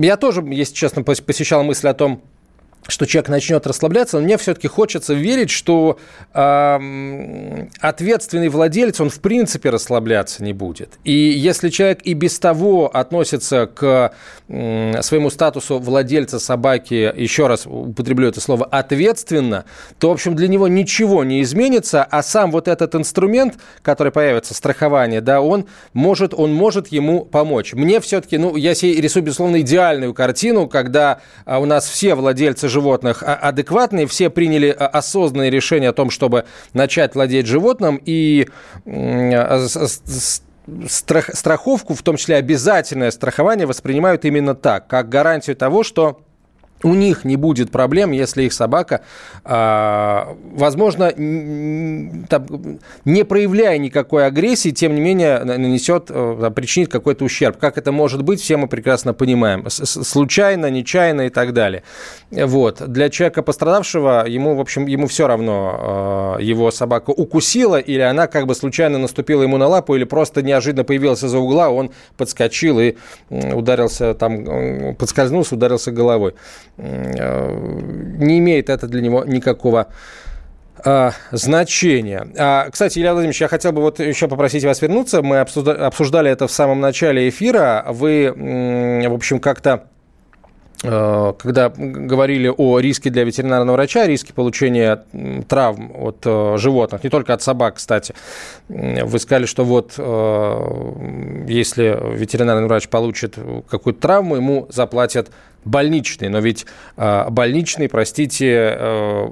[0.00, 2.22] я тоже, если честно, посещал мысль о том,
[2.88, 5.98] что человек начнет расслабляться, но мне все-таки хочется верить, что
[6.32, 10.98] э, ответственный владелец, он в принципе расслабляться не будет.
[11.04, 14.12] И если человек и без того относится к
[14.48, 19.64] э, своему статусу владельца собаки, еще раз употреблю это слово, ответственно,
[19.98, 24.54] то, в общем, для него ничего не изменится, а сам вот этот инструмент, который появится,
[24.54, 27.72] страхование, да, он может, он может ему помочь.
[27.72, 32.68] Мне все-таки, ну, я себе рисую, безусловно, идеальную картину, когда а, у нас все владельцы
[32.76, 38.48] животных а, адекватные, все приняли а, осознанное решение о том, чтобы начать владеть животным, и
[38.84, 39.66] а,
[40.86, 46.20] страх, страховку, в том числе обязательное страхование, воспринимают именно так, как гарантию того, что
[46.82, 49.00] у них не будет проблем, если их собака,
[49.44, 57.58] а, возможно, не проявляя никакой агрессии, тем не менее нанесет, э, причинит какой-то ущерб.
[57.58, 59.64] Как это может быть, все мы прекрасно понимаем.
[59.68, 61.82] Случайно, нечаянно и так далее.
[62.30, 62.82] Вот.
[62.86, 68.26] Для человека пострадавшего, ему, в общем, ему все равно, э, его собака укусила или она
[68.26, 72.80] как бы случайно наступила ему на лапу или просто неожиданно появилась из-за угла, он подскочил
[72.80, 72.96] и
[73.30, 76.34] ударился там, подскользнулся, ударился головой.
[76.78, 79.88] Не имеет это для него никакого
[80.84, 82.28] а, значения.
[82.38, 85.22] А, кстати, Илья Владимирович, я хотел бы вот еще попросить вас вернуться.
[85.22, 87.84] Мы обсуждали это в самом начале эфира.
[87.88, 89.95] Вы, в общем, как-то Э,
[90.82, 95.04] когда говорили о риске для ветеринарного врача, риске получения
[95.48, 98.14] травм от э, животных, не только от собак, кстати,
[98.68, 105.30] вы сказали, что вот э, если ветеринарный врач получит какую-то травму, ему заплатят
[105.64, 106.64] больничный, но ведь
[106.96, 109.28] больничный, простите,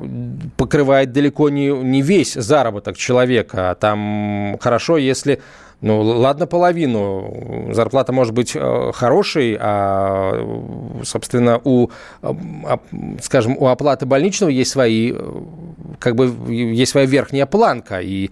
[0.57, 3.77] покрывает далеко не, не весь заработок человека.
[3.79, 5.41] Там хорошо, если
[5.85, 7.69] ну, ладно, половину.
[7.73, 11.91] Зарплата может быть э, хорошей, а, собственно, у,
[12.23, 12.33] э,
[13.21, 15.43] скажем, у оплаты больничного есть свои, э,
[15.99, 18.31] как бы, есть своя верхняя планка, и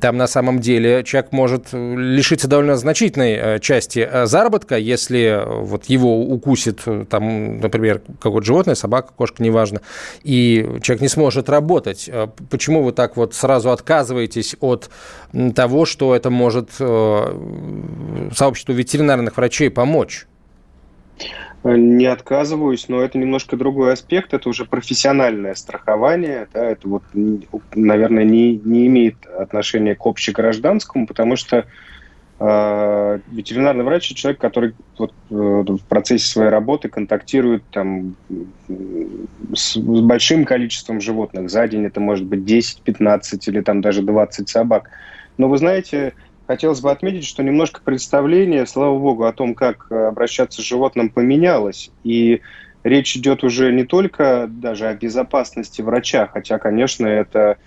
[0.00, 6.82] там на самом деле человек может лишиться довольно значительной части заработка, если вот его укусит,
[7.10, 9.80] там, например, какое-то животное, собака, кошка, неважно,
[10.22, 12.08] и человек не сможет работать.
[12.50, 14.90] Почему вы так вот сразу отказываетесь от
[15.54, 20.26] того, что это может э, сообществу ветеринарных врачей помочь?
[21.64, 24.32] Не отказываюсь, но это немножко другой аспект.
[24.32, 26.46] Это уже профессиональное страхование.
[26.54, 27.02] Да, это вот,
[27.74, 31.66] наверное, не, не имеет отношения к общегражданскому, потому что
[32.38, 38.14] э, ветеринарный врач– это человек, который вот, э, в процессе своей работы контактирует там,
[39.52, 41.50] с, с большим количеством животных.
[41.50, 44.90] За день это может быть 10, 15 или там даже 20 собак.
[45.38, 46.14] Но вы знаете,
[46.48, 51.10] хотелось бы отметить, что немножко представление, слава богу, о том, как э, обращаться с животным,
[51.10, 51.90] поменялось.
[52.04, 52.40] И
[52.82, 57.58] речь идет уже не только даже о безопасности врача, хотя, конечно, это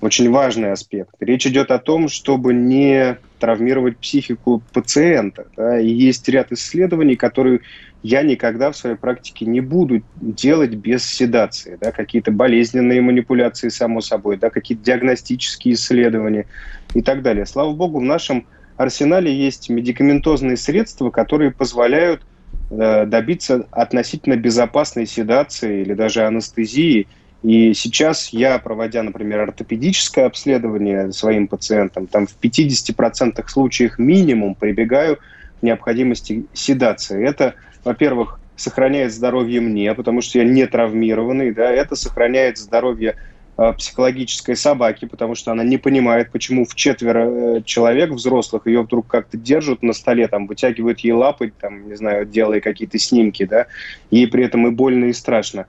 [0.00, 1.14] очень важный аспект.
[1.20, 5.46] Речь идет о том, чтобы не травмировать психику пациента.
[5.56, 5.80] Да?
[5.80, 7.60] И есть ряд исследований, которые
[8.04, 11.76] я никогда в своей практике не буду делать без седации.
[11.80, 11.90] Да?
[11.90, 14.50] Какие-то болезненные манипуляции, само собой, да?
[14.50, 16.46] какие-то диагностические исследования
[16.94, 17.46] и так далее.
[17.46, 22.22] Слава богу, в нашем арсенале есть медикаментозные средства, которые позволяют
[22.70, 27.08] э, добиться относительно безопасной седации или даже анестезии–
[27.44, 35.18] и сейчас я, проводя, например, ортопедическое обследование своим пациентам, там в 50% случаев минимум прибегаю
[35.64, 37.26] необходимости седации.
[37.26, 43.16] Это, во-первых, сохраняет здоровье мне, потому что я не травмированный, да, это сохраняет здоровье
[43.56, 48.82] э, психологической собаки, потому что она не понимает, почему в четверо э, человек взрослых ее
[48.82, 53.44] вдруг как-то держат на столе, там, вытягивают ей лапы, там, не знаю, делая какие-то снимки,
[53.44, 53.66] да,
[54.10, 55.66] ей при этом и больно, и страшно.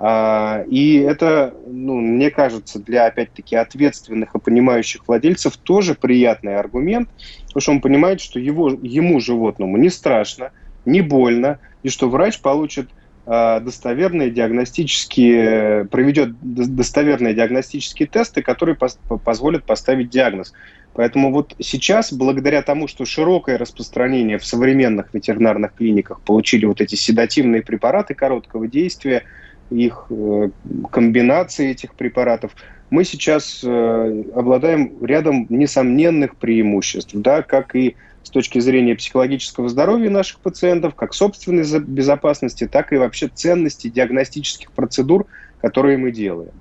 [0.00, 7.08] А, и это, ну, мне кажется, для, опять-таки, ответственных и понимающих владельцев тоже приятный аргумент,
[7.46, 10.52] потому что он понимает, что его, ему, животному, не страшно,
[10.84, 12.90] не больно, и что врач получит
[13.26, 18.76] а, достоверные диагностические, проведет достоверные диагностические тесты, которые
[19.24, 20.52] позволят поставить диагноз.
[20.94, 26.94] Поэтому вот сейчас, благодаря тому, что широкое распространение в современных ветеринарных клиниках получили вот эти
[26.94, 29.24] седативные препараты короткого действия–
[29.70, 30.50] их э,
[30.90, 32.52] комбинации этих препаратов,
[32.90, 40.10] мы сейчас э, обладаем рядом несомненных преимуществ, да, как и с точки зрения психологического здоровья
[40.10, 45.26] наших пациентов, как собственной безопасности, так и вообще ценности диагностических процедур,
[45.60, 46.52] которые мы делаем.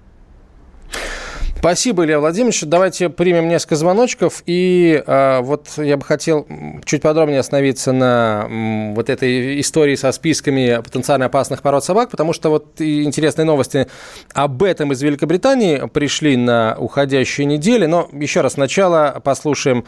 [1.60, 2.62] Спасибо, Илья Владимирович.
[2.64, 4.44] Давайте примем несколько звоночков.
[4.46, 6.48] И э, вот я бы хотел
[6.86, 12.32] чуть подробнее остановиться на м, вот этой истории со списками потенциально опасных пород собак, потому
[12.34, 13.88] что вот интересные новости
[14.34, 17.88] об этом из Великобритании пришли на уходящей неделе.
[17.88, 19.86] Но еще раз сначала послушаем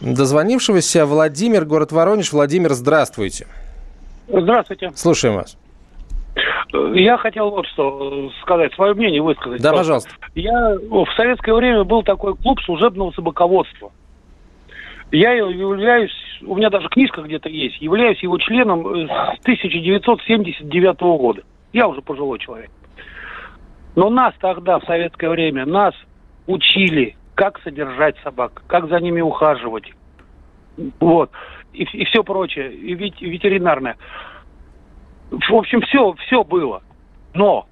[0.00, 1.06] дозвонившегося.
[1.06, 2.32] Владимир, город Воронеж.
[2.32, 3.46] Владимир, здравствуйте.
[4.28, 4.90] Здравствуйте.
[4.96, 5.56] Слушаем вас.
[6.94, 9.60] Я хотел вот что сказать, свое мнение высказать.
[9.60, 10.10] Да, пожалуйста.
[10.34, 13.92] Я в советское время был такой клуб служебного собаководства.
[15.10, 21.42] Я являюсь, у меня даже книжка где-то есть, являюсь его членом с 1979 года.
[21.74, 22.70] Я уже пожилой человек.
[23.94, 25.94] Но нас тогда, в советское время, нас
[26.46, 29.92] учили, как содержать собак, как за ними ухаживать.
[30.98, 31.30] Вот.
[31.74, 32.72] И, и все прочее.
[32.72, 33.96] И ведь ветеринарное.
[35.32, 36.82] В общем, все, все было.
[37.32, 37.66] Но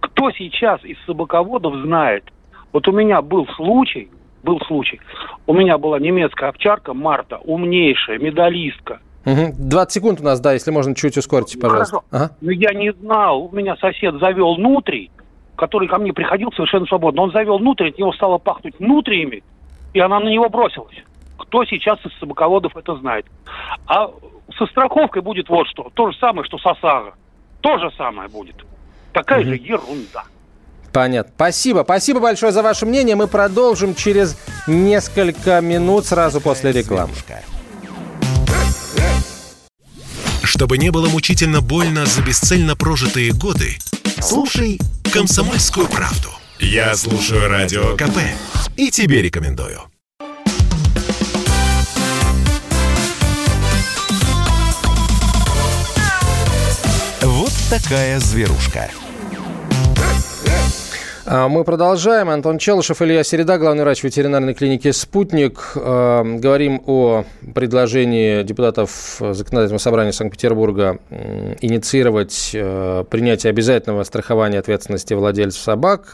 [0.00, 2.24] кто сейчас из собаководов знает?
[2.72, 4.08] Вот у меня был случай,
[4.42, 4.98] был случай.
[5.46, 9.00] У меня была немецкая овчарка Марта, умнейшая, медалистка.
[9.26, 9.54] Угу.
[9.58, 11.96] 20 секунд у нас, да, если можно чуть ускорить, пожалуйста.
[11.96, 12.04] Хорошо.
[12.10, 12.36] Ага.
[12.40, 15.10] Но я не знал, у меня сосед завел нутрий,
[15.56, 17.22] который ко мне приходил совершенно свободно.
[17.22, 19.42] Он завел нутрий, от него стало пахнуть нутриями,
[19.92, 20.96] и она на него бросилась.
[21.40, 23.26] Кто сейчас из собаководов это знает?
[23.86, 24.10] А
[24.58, 25.90] со страховкой будет вот что.
[25.94, 27.14] То же самое, что с ОСАГО.
[27.60, 28.56] то же самое будет.
[29.12, 29.48] Такая угу.
[29.48, 30.24] же ерунда.
[30.92, 31.32] Понятно.
[31.34, 31.82] Спасибо.
[31.84, 33.16] Спасибо большое за ваше мнение.
[33.16, 34.36] Мы продолжим через
[34.66, 37.12] несколько минут сразу после рекламы.
[40.42, 43.78] Чтобы не было мучительно больно за бесцельно прожитые годы,
[44.20, 44.78] слушай
[45.12, 46.28] «Комсомольскую правду».
[46.58, 48.18] Я слушаю Радио КП
[48.76, 49.80] и тебе рекомендую.
[57.70, 58.90] Такая зверушка.
[61.32, 62.28] А, мы продолжаем.
[62.28, 65.74] Антон Челышев, Илья Середа, главный врач ветеринарной клиники «Спутник».
[65.76, 67.24] А, говорим о
[67.54, 70.98] предложении депутатов Законодательного собрания Санкт-Петербурга
[71.60, 76.12] инициировать а, принятие обязательного страхования ответственности владельцев собак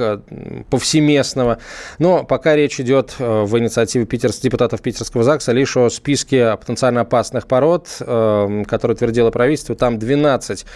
[0.68, 1.60] повсеместного.
[1.98, 7.46] Но пока речь идет в инициативе питерс, депутатов Питерского ЗАГСа лишь о списке потенциально опасных
[7.46, 9.74] пород, которые утвердило правительство.
[9.74, 10.66] Там 12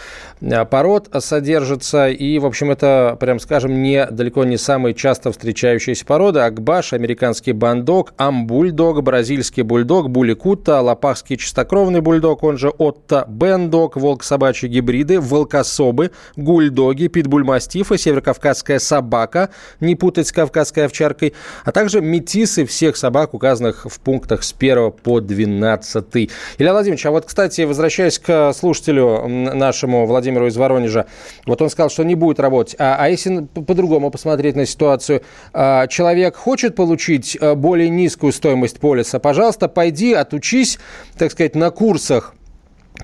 [0.70, 2.08] пород содержится.
[2.08, 6.38] И, в общем, это, прям скажем, не далеко далеко не самые часто встречающиеся породы.
[6.40, 14.68] Акбаш, американский бандок, амбульдог, бразильский бульдог, буликута, лопахский чистокровный бульдог, он же Отто Бендок, волк-собачьи
[14.68, 19.50] гибриды, волкособы, гульдоги, питбульмастифы, северокавказская собака,
[19.80, 24.92] не путать с кавказской овчаркой, а также метисы всех собак, указанных в пунктах с 1
[24.92, 26.30] по 12.
[26.58, 31.06] Илья Владимирович, а вот, кстати, возвращаясь к слушателю нашему Владимиру из Воронежа,
[31.46, 32.76] вот он сказал, что не будет работать.
[32.78, 35.22] А, а если по-другому посмотреть на ситуацию.
[35.54, 40.78] А, человек хочет получить а, более низкую стоимость полиса, пожалуйста, пойди, отучись,
[41.16, 42.34] так сказать, на курсах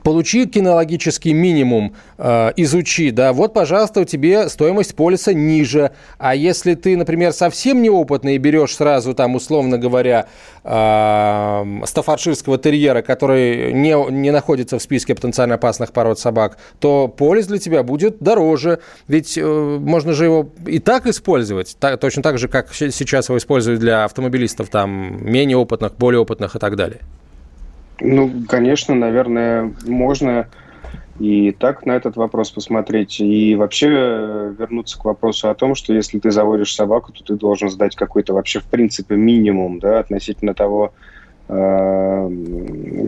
[0.02, 5.92] Получи кинологический минимум, э, изучи, да, вот, пожалуйста, у тебя стоимость полиса ниже.
[6.18, 10.26] А если ты, например, совсем неопытный и берешь сразу, там, условно говоря,
[10.64, 17.46] э, стаффордширского терьера, который не, не находится в списке потенциально опасных пород собак, то полис
[17.46, 18.80] для тебя будет дороже.
[19.08, 23.38] Ведь э, можно же его и так использовать, так, точно так же, как сейчас его
[23.38, 27.00] используют для автомобилистов, там, менее опытных, более опытных и так далее.
[28.00, 30.48] Ну, конечно, наверное, можно
[31.18, 33.20] и так на этот вопрос посмотреть.
[33.20, 37.34] И вообще э, вернуться к вопросу о том, что если ты заводишь собаку, то ты
[37.34, 40.92] должен сдать какой-то вообще, в принципе, минимум да, относительно того,
[41.48, 42.30] э,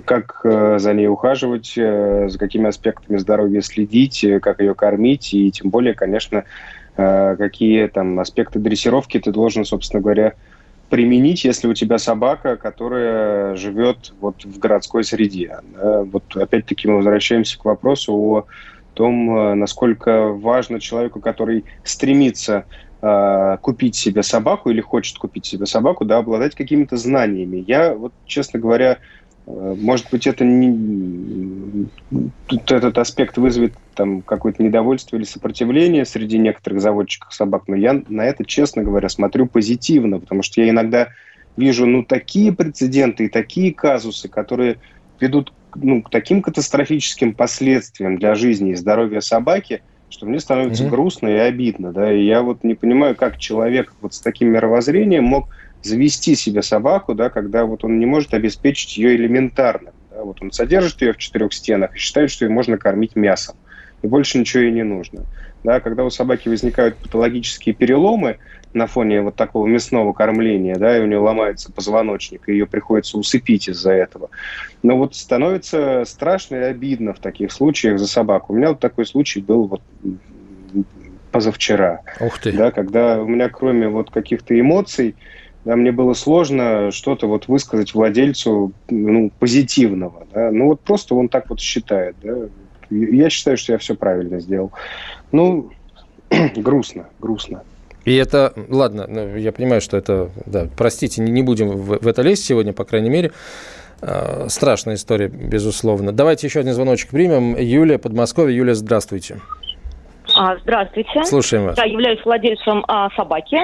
[0.06, 5.70] как э, за ней ухаживать, за какими аспектами здоровья следить, как ее кормить, и тем
[5.70, 6.44] более, конечно,
[6.96, 10.34] какие там аспекты дрессировки ты должен, собственно говоря,
[10.88, 15.58] применить, если у тебя собака, которая живет вот в городской среде.
[15.74, 18.46] Вот опять-таки мы возвращаемся к вопросу о
[18.98, 22.64] том, э, насколько важно человеку, который стремится
[23.00, 27.62] э, купить себе собаку или хочет купить себе собаку, да, обладать какими-то знаниями.
[27.64, 28.98] Я, вот, честно говоря,
[29.48, 31.86] может быть, это не...
[32.46, 38.02] Тут этот аспект вызовет там какое-то недовольство или сопротивление среди некоторых заводчиков собак, но я
[38.08, 41.08] на это, честно говоря, смотрю позитивно, потому что я иногда
[41.56, 44.78] вижу ну, такие прецеденты и такие казусы, которые
[45.18, 50.90] ведут ну, к таким катастрофическим последствиям для жизни и здоровья собаки, что мне становится mm-hmm.
[50.90, 51.92] грустно и обидно.
[51.92, 52.12] Да?
[52.12, 55.48] И я вот не понимаю, как человек вот с таким мировоззрением мог
[55.82, 59.92] завести себе собаку, да, когда вот он не может обеспечить ее элементарно.
[60.10, 63.56] Да, вот он содержит ее в четырех стенах и считает, что ее можно кормить мясом.
[64.02, 65.24] И больше ничего ей не нужно.
[65.64, 68.38] Да, когда у собаки возникают патологические переломы
[68.72, 73.18] на фоне вот такого мясного кормления, да, и у нее ломается позвоночник, и ее приходится
[73.18, 74.30] усыпить из-за этого.
[74.84, 78.52] Но вот становится страшно и обидно в таких случаях за собаку.
[78.52, 79.82] У меня вот такой случай был вот
[81.32, 82.02] позавчера.
[82.20, 82.52] Ух ты.
[82.52, 85.16] Да, когда у меня кроме вот каких-то эмоций,
[85.68, 90.26] да, мне было сложно что-то вот высказать владельцу ну, позитивного.
[90.32, 90.50] Да?
[90.50, 92.16] Ну вот просто он так вот считает.
[92.22, 92.48] Да?
[92.88, 94.72] Я считаю, что я все правильно сделал.
[95.30, 95.70] Ну,
[96.56, 97.64] грустно, грустно.
[98.06, 102.46] И это, ладно, ну, я понимаю, что это, да, простите, не, будем в, это лезть
[102.46, 103.32] сегодня, по крайней мере.
[104.00, 106.12] Э, страшная история, безусловно.
[106.12, 107.54] Давайте еще один звоночек примем.
[107.58, 108.56] Юлия, Подмосковье.
[108.56, 109.38] Юлия, здравствуйте.
[110.38, 111.24] А, здравствуйте.
[111.24, 111.76] Слушаем вас.
[111.76, 113.58] Я являюсь владельцем а, собаки.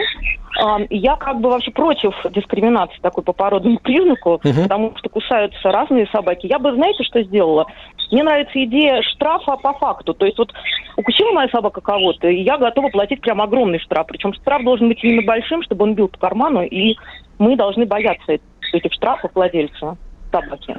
[0.61, 4.63] А, я как бы вообще против дискриминации такой по породному признаку, угу.
[4.63, 6.47] потому что кусаются разные собаки.
[6.47, 7.67] Я бы, знаете, что сделала?
[8.11, 10.15] Мне нравится идея штрафа по факту.
[10.15, 10.53] То есть вот
[10.97, 14.09] укусила моя собака кого-то, и я готова платить прям огромный штраф.
[14.09, 16.97] Причем штраф должен быть именно большим, чтобы он бил по карману, и
[17.39, 18.39] мы должны бояться
[18.73, 19.97] этих штрафов владельца
[20.33, 20.77] собаки.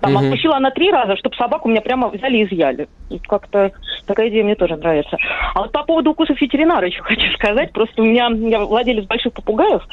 [0.00, 0.24] Там угу.
[0.24, 2.88] отпустила она три раза, чтобы собаку меня прямо взяли и изъяли.
[3.26, 3.72] Как-то
[4.08, 5.16] такая идея мне тоже нравится.
[5.54, 7.72] А вот по поводу укусов ветеринара еще хочу сказать.
[7.72, 9.86] Просто у меня, я владелец больших попугаев,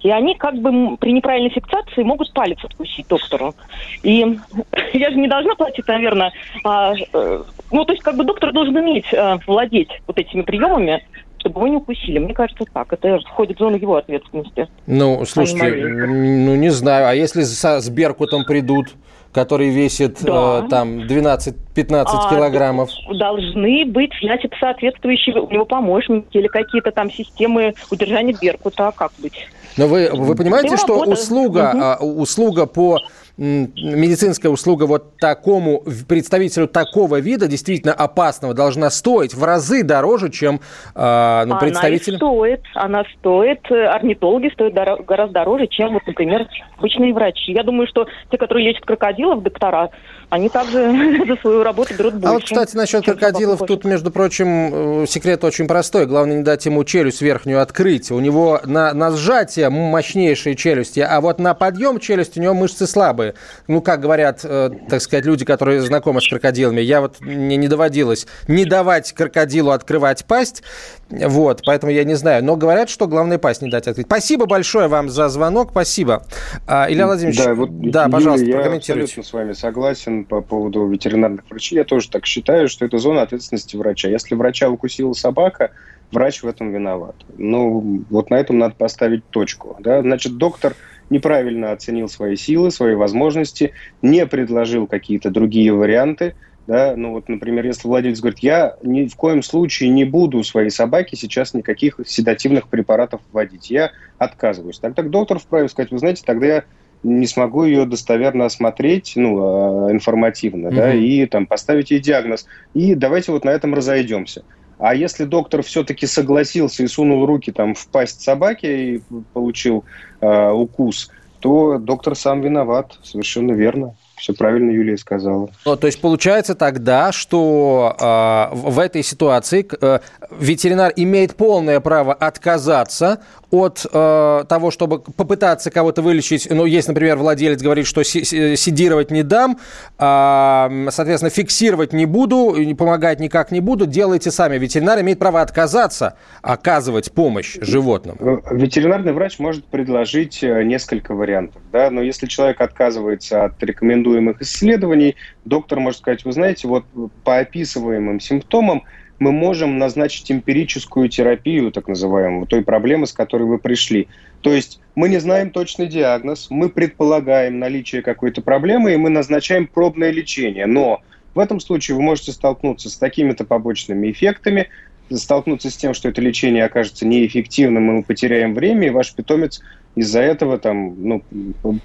[0.00, 3.54] И они как бы при неправильной фиксации могут палец откусить доктору.
[4.02, 4.38] И
[4.94, 6.32] я же не должна платить, наверное,
[6.64, 11.04] а, э, ну, то есть как бы доктор должен уметь а, владеть вот этими приемами,
[11.38, 12.18] чтобы его не укусили.
[12.18, 12.92] Мне кажется, так.
[12.92, 14.68] Это входит в зону его ответственности.
[14.86, 15.64] Ну, слушайте,
[16.06, 17.08] ну, не знаю.
[17.08, 18.88] А если со, с Беркутом придут,
[19.32, 20.64] который весит да.
[20.64, 22.90] э, там 12-15 а, килограммов?
[23.12, 28.92] Должны быть, значит, соответствующие у него помощники или какие-то там системы удержания Беркута.
[28.96, 29.46] Как быть?
[29.76, 32.22] Но вы, вы понимаете, что услуга, угу.
[32.22, 32.98] услуга по
[33.40, 40.60] медицинская услуга вот такому представителю такого вида, действительно опасного, должна стоить в разы дороже, чем
[40.94, 42.16] э, ну, представитель...
[42.16, 47.52] Она стоит, она стоит, орнитологи стоят дор- гораздо дороже, чем, вот, например, обычные врачи.
[47.52, 49.88] Я думаю, что те, которые лечат крокодилов, доктора,
[50.28, 52.28] они также за свою работу берут больше.
[52.28, 56.06] А вот, кстати, насчет крокодилов, тут, между прочим, э, секрет очень простой.
[56.06, 58.10] Главное не дать ему челюсть верхнюю открыть.
[58.10, 62.86] У него на, на сжатие мощнейшие челюсти, а вот на подъем челюсти у него мышцы
[62.86, 63.29] слабые.
[63.68, 67.68] Ну, как говорят, э, так сказать, люди, которые знакомы с крокодилами, я вот мне не
[67.68, 70.62] доводилось не давать крокодилу открывать пасть,
[71.10, 72.44] вот, поэтому я не знаю.
[72.44, 74.06] Но говорят, что главное пасть не дать открыть.
[74.06, 76.24] Спасибо большое вам за звонок, спасибо.
[76.66, 79.04] А, Илья Владимирович, да, вот, да Юрий, пожалуйста, я прокомментируйте.
[79.04, 81.76] абсолютно с вами согласен по поводу ветеринарных врачей.
[81.76, 84.08] Я тоже так считаю, что это зона ответственности врача.
[84.08, 85.70] Если врача укусила собака,
[86.12, 87.16] врач в этом виноват.
[87.38, 89.76] Ну, вот на этом надо поставить точку.
[89.80, 90.02] Да?
[90.02, 90.74] Значит, доктор
[91.10, 96.34] неправильно оценил свои силы, свои возможности, не предложил какие-то другие варианты–
[96.70, 100.70] да, ну вот, например, если владелец говорит, я ни в коем случае не буду своей
[100.70, 104.78] собаке сейчас никаких седативных препаратов вводить, я отказываюсь.
[104.78, 106.64] Тогда доктор вправе сказать, вы знаете, тогда я
[107.02, 110.76] не смогу ее достоверно осмотреть, ну, а, информативно, mm-hmm.
[110.76, 112.46] да, и там поставить ей диагноз.
[112.72, 114.44] И давайте вот на этом разойдемся.
[114.78, 119.02] А если доктор все-таки согласился и сунул руки там в пасть собаки и
[119.34, 119.84] получил
[120.20, 121.08] э, укус,
[121.40, 123.94] то доктор сам виноват, совершенно верно.
[124.20, 125.48] Все правильно Юлия сказала.
[125.64, 130.00] Ну, то есть получается тогда, что э, в этой ситуации э,
[130.38, 136.48] ветеринар имеет полное право отказаться от э, того, чтобы попытаться кого-то вылечить.
[136.50, 139.58] Ну, есть, например, владелец говорит, что сидировать не дам,
[139.98, 144.58] э, соответственно, фиксировать не буду, помогать никак не буду, делайте сами.
[144.58, 148.16] Ветеринар имеет право отказаться оказывать помощь животным.
[148.20, 154.09] Э, ветеринарный врач может предложить э, несколько вариантов, да, но если человек отказывается от рекомендуемых
[154.40, 156.84] исследований, доктор может сказать, вы знаете, вот
[157.24, 158.84] по описываемым симптомам
[159.18, 164.08] мы можем назначить эмпирическую терапию, так называемую, той проблемы, с которой вы пришли.
[164.40, 169.66] То есть мы не знаем точный диагноз, мы предполагаем наличие какой-то проблемы, и мы назначаем
[169.66, 170.66] пробное лечение.
[170.66, 171.02] Но
[171.34, 174.68] в этом случае вы можете столкнуться с такими-то побочными эффектами,
[175.16, 179.60] столкнуться с тем, что это лечение окажется неэффективным, и мы потеряем время, и ваш питомец
[179.96, 181.22] из-за этого там, ну,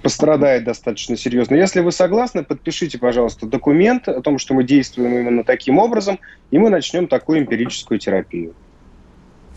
[0.02, 1.56] пострадает достаточно серьезно.
[1.56, 6.20] Если вы согласны, подпишите, пожалуйста, документ о том, что мы действуем именно таким образом,
[6.50, 8.54] и мы начнем такую эмпирическую терапию.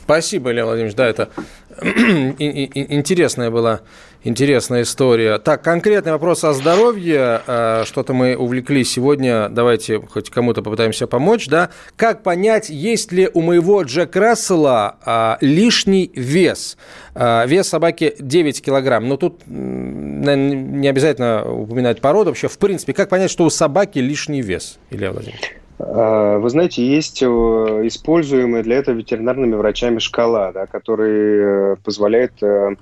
[0.09, 0.95] Спасибо, Илья Владимирович.
[0.95, 1.29] Да, это
[1.83, 3.81] интересная была
[4.23, 5.37] интересная история.
[5.37, 7.41] Так, конкретный вопрос о здоровье.
[7.45, 9.49] А, что-то мы увлеклись сегодня.
[9.49, 11.47] Давайте хоть кому-то попытаемся помочь.
[11.47, 11.69] Да?
[11.95, 16.79] Как понять, есть ли у моего Джек Рассела а, лишний вес?
[17.13, 19.07] А, вес собаки 9 килограмм.
[19.07, 22.31] Но тут наверное, не обязательно упоминать породу.
[22.31, 25.59] Вообще, в принципе, как понять, что у собаки лишний вес, Илья Владимирович?
[25.79, 32.33] А, вы знаете, есть э, используемая для этого ветеринарными врачами шкала, да, которая э, позволяет
[32.43, 32.75] э,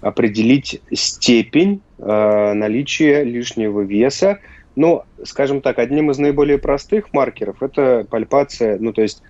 [0.00, 4.38] определить степень наличия лишнего веса.
[4.74, 9.22] Но, скажем так, одним из наиболее простых маркеров это пальпация, ну то есть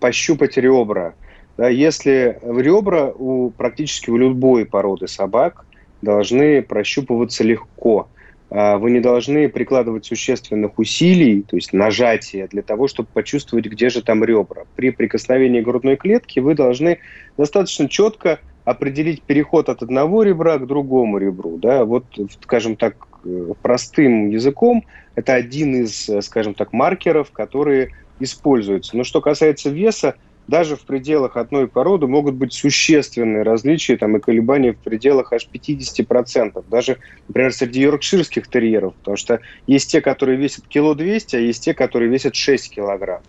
[0.00, 1.12] пощупать ребра.
[1.58, 5.66] Да, если ребра у практически у любой породы собак
[6.00, 8.08] должны прощупываться легко–
[8.48, 14.02] вы не должны прикладывать существенных усилий, то есть нажатия, для того, чтобы почувствовать, где же
[14.02, 14.64] там ребра.
[14.76, 16.98] При прикосновении грудной клетки вы должны
[17.36, 21.56] достаточно четко определить переход от одного ребра к другому ребру.
[21.56, 21.84] Да?
[21.84, 22.04] Вот,
[22.42, 24.84] скажем так, э, простым языком,
[25.14, 28.96] это один из, э, скажем так, маркеров, которые используются.
[28.96, 30.16] Но что касается веса,
[30.48, 35.48] даже в пределах одной породы могут быть существенные различия там, и колебания в пределах аж
[35.52, 36.64] 50%.
[36.68, 41.64] Даже, например, среди йоркширских терьеров, потому что есть те, которые весят кило 200, а есть
[41.64, 43.22] те, которые весят 6 килограмм.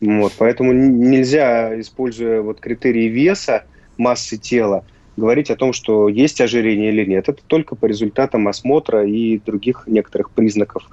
[0.00, 3.64] Вот, поэтому нельзя, используя вот критерии веса,
[3.96, 4.84] массы тела,
[5.16, 7.28] говорить о том, что есть ожирение или нет.
[7.28, 10.88] Это только по результатам осмотра и других некоторых признаков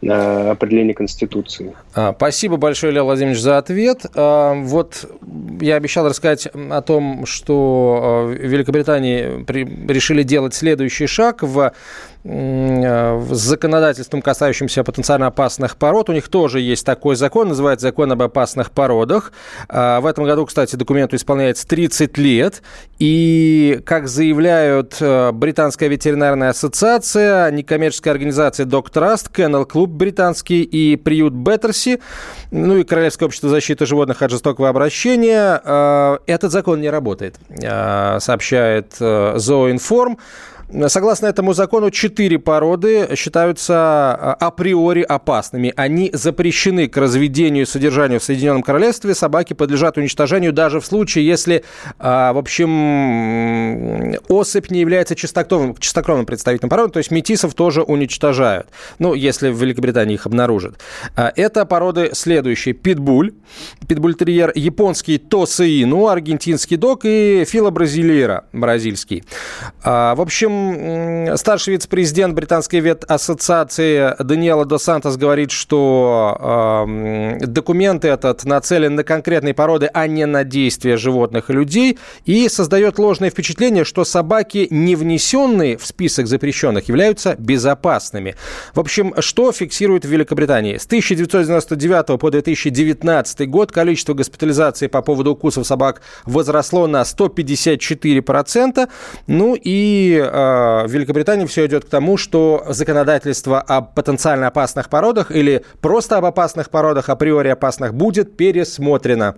[0.00, 1.74] определение Конституции.
[1.94, 4.06] А, спасибо большое, Илья Владимирович, за ответ.
[4.14, 5.10] А, вот
[5.60, 9.44] я обещал рассказать о том, что в Великобритании
[9.90, 11.72] решили делать следующий шаг в
[12.28, 16.10] с законодательством, касающимся потенциально опасных пород.
[16.10, 19.32] У них тоже есть такой закон, называется закон об опасных породах.
[19.68, 22.62] А, в этом году, кстати, документу исполняется 30 лет.
[22.98, 31.32] И, как заявляют э, Британская ветеринарная ассоциация, некоммерческая организация Trust, Kennel Клуб британский и приют
[31.32, 32.00] Беттерси,
[32.50, 37.36] ну и Королевское общество защиты животных от жестокого обращения, э, этот закон не работает,
[38.20, 40.18] сообщает Зооинформ.
[40.88, 45.72] Согласно этому закону, четыре породы считаются а, априори опасными.
[45.76, 49.14] Они запрещены к разведению и содержанию в Соединенном Королевстве.
[49.14, 51.64] Собаки подлежат уничтожению даже в случае, если,
[51.98, 58.68] а, в общем, особь не является чистокровным, чистокровным представителем породы, то есть метисов тоже уничтожают.
[58.98, 60.78] Ну, если в Великобритании их обнаружат.
[61.16, 62.74] А, это породы следующие.
[62.74, 63.32] Питбуль,
[63.86, 69.24] питбуль-терьер, японский Тосеину, аргентинский дог и филобразилейра, бразильский.
[69.82, 70.57] В общем,
[71.36, 76.36] старший вице-президент британской ветассоциации Даниэла До Сантос говорит, что
[76.86, 82.48] э, документ этот нацелен на конкретные породы, а не на действия животных и людей, и
[82.48, 88.36] создает ложное впечатление, что собаки, не внесенные в список запрещенных, являются безопасными.
[88.74, 90.76] В общем, что фиксирует в Великобритании?
[90.76, 98.88] С 1999 по 2019 год количество госпитализаций по поводу укусов собак возросло на 154%.
[99.26, 100.47] Ну и э,
[100.86, 106.24] в Великобритании все идет к тому, что законодательство о потенциально опасных породах или просто об
[106.24, 109.36] опасных породах, априори опасных, будет пересмотрено.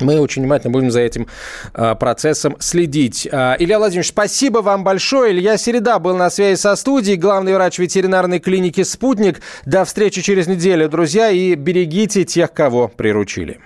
[0.00, 1.26] Мы очень внимательно будем за этим
[1.74, 3.28] э, процессом следить.
[3.30, 5.32] Э, Илья Владимирович, спасибо вам большое.
[5.32, 9.40] Илья Середа был на связи со студией, главный врач ветеринарной клиники «Спутник».
[9.66, 13.60] До встречи через неделю, друзья, и берегите тех, кого приручили.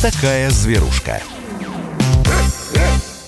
[0.00, 1.20] Такая зверушка.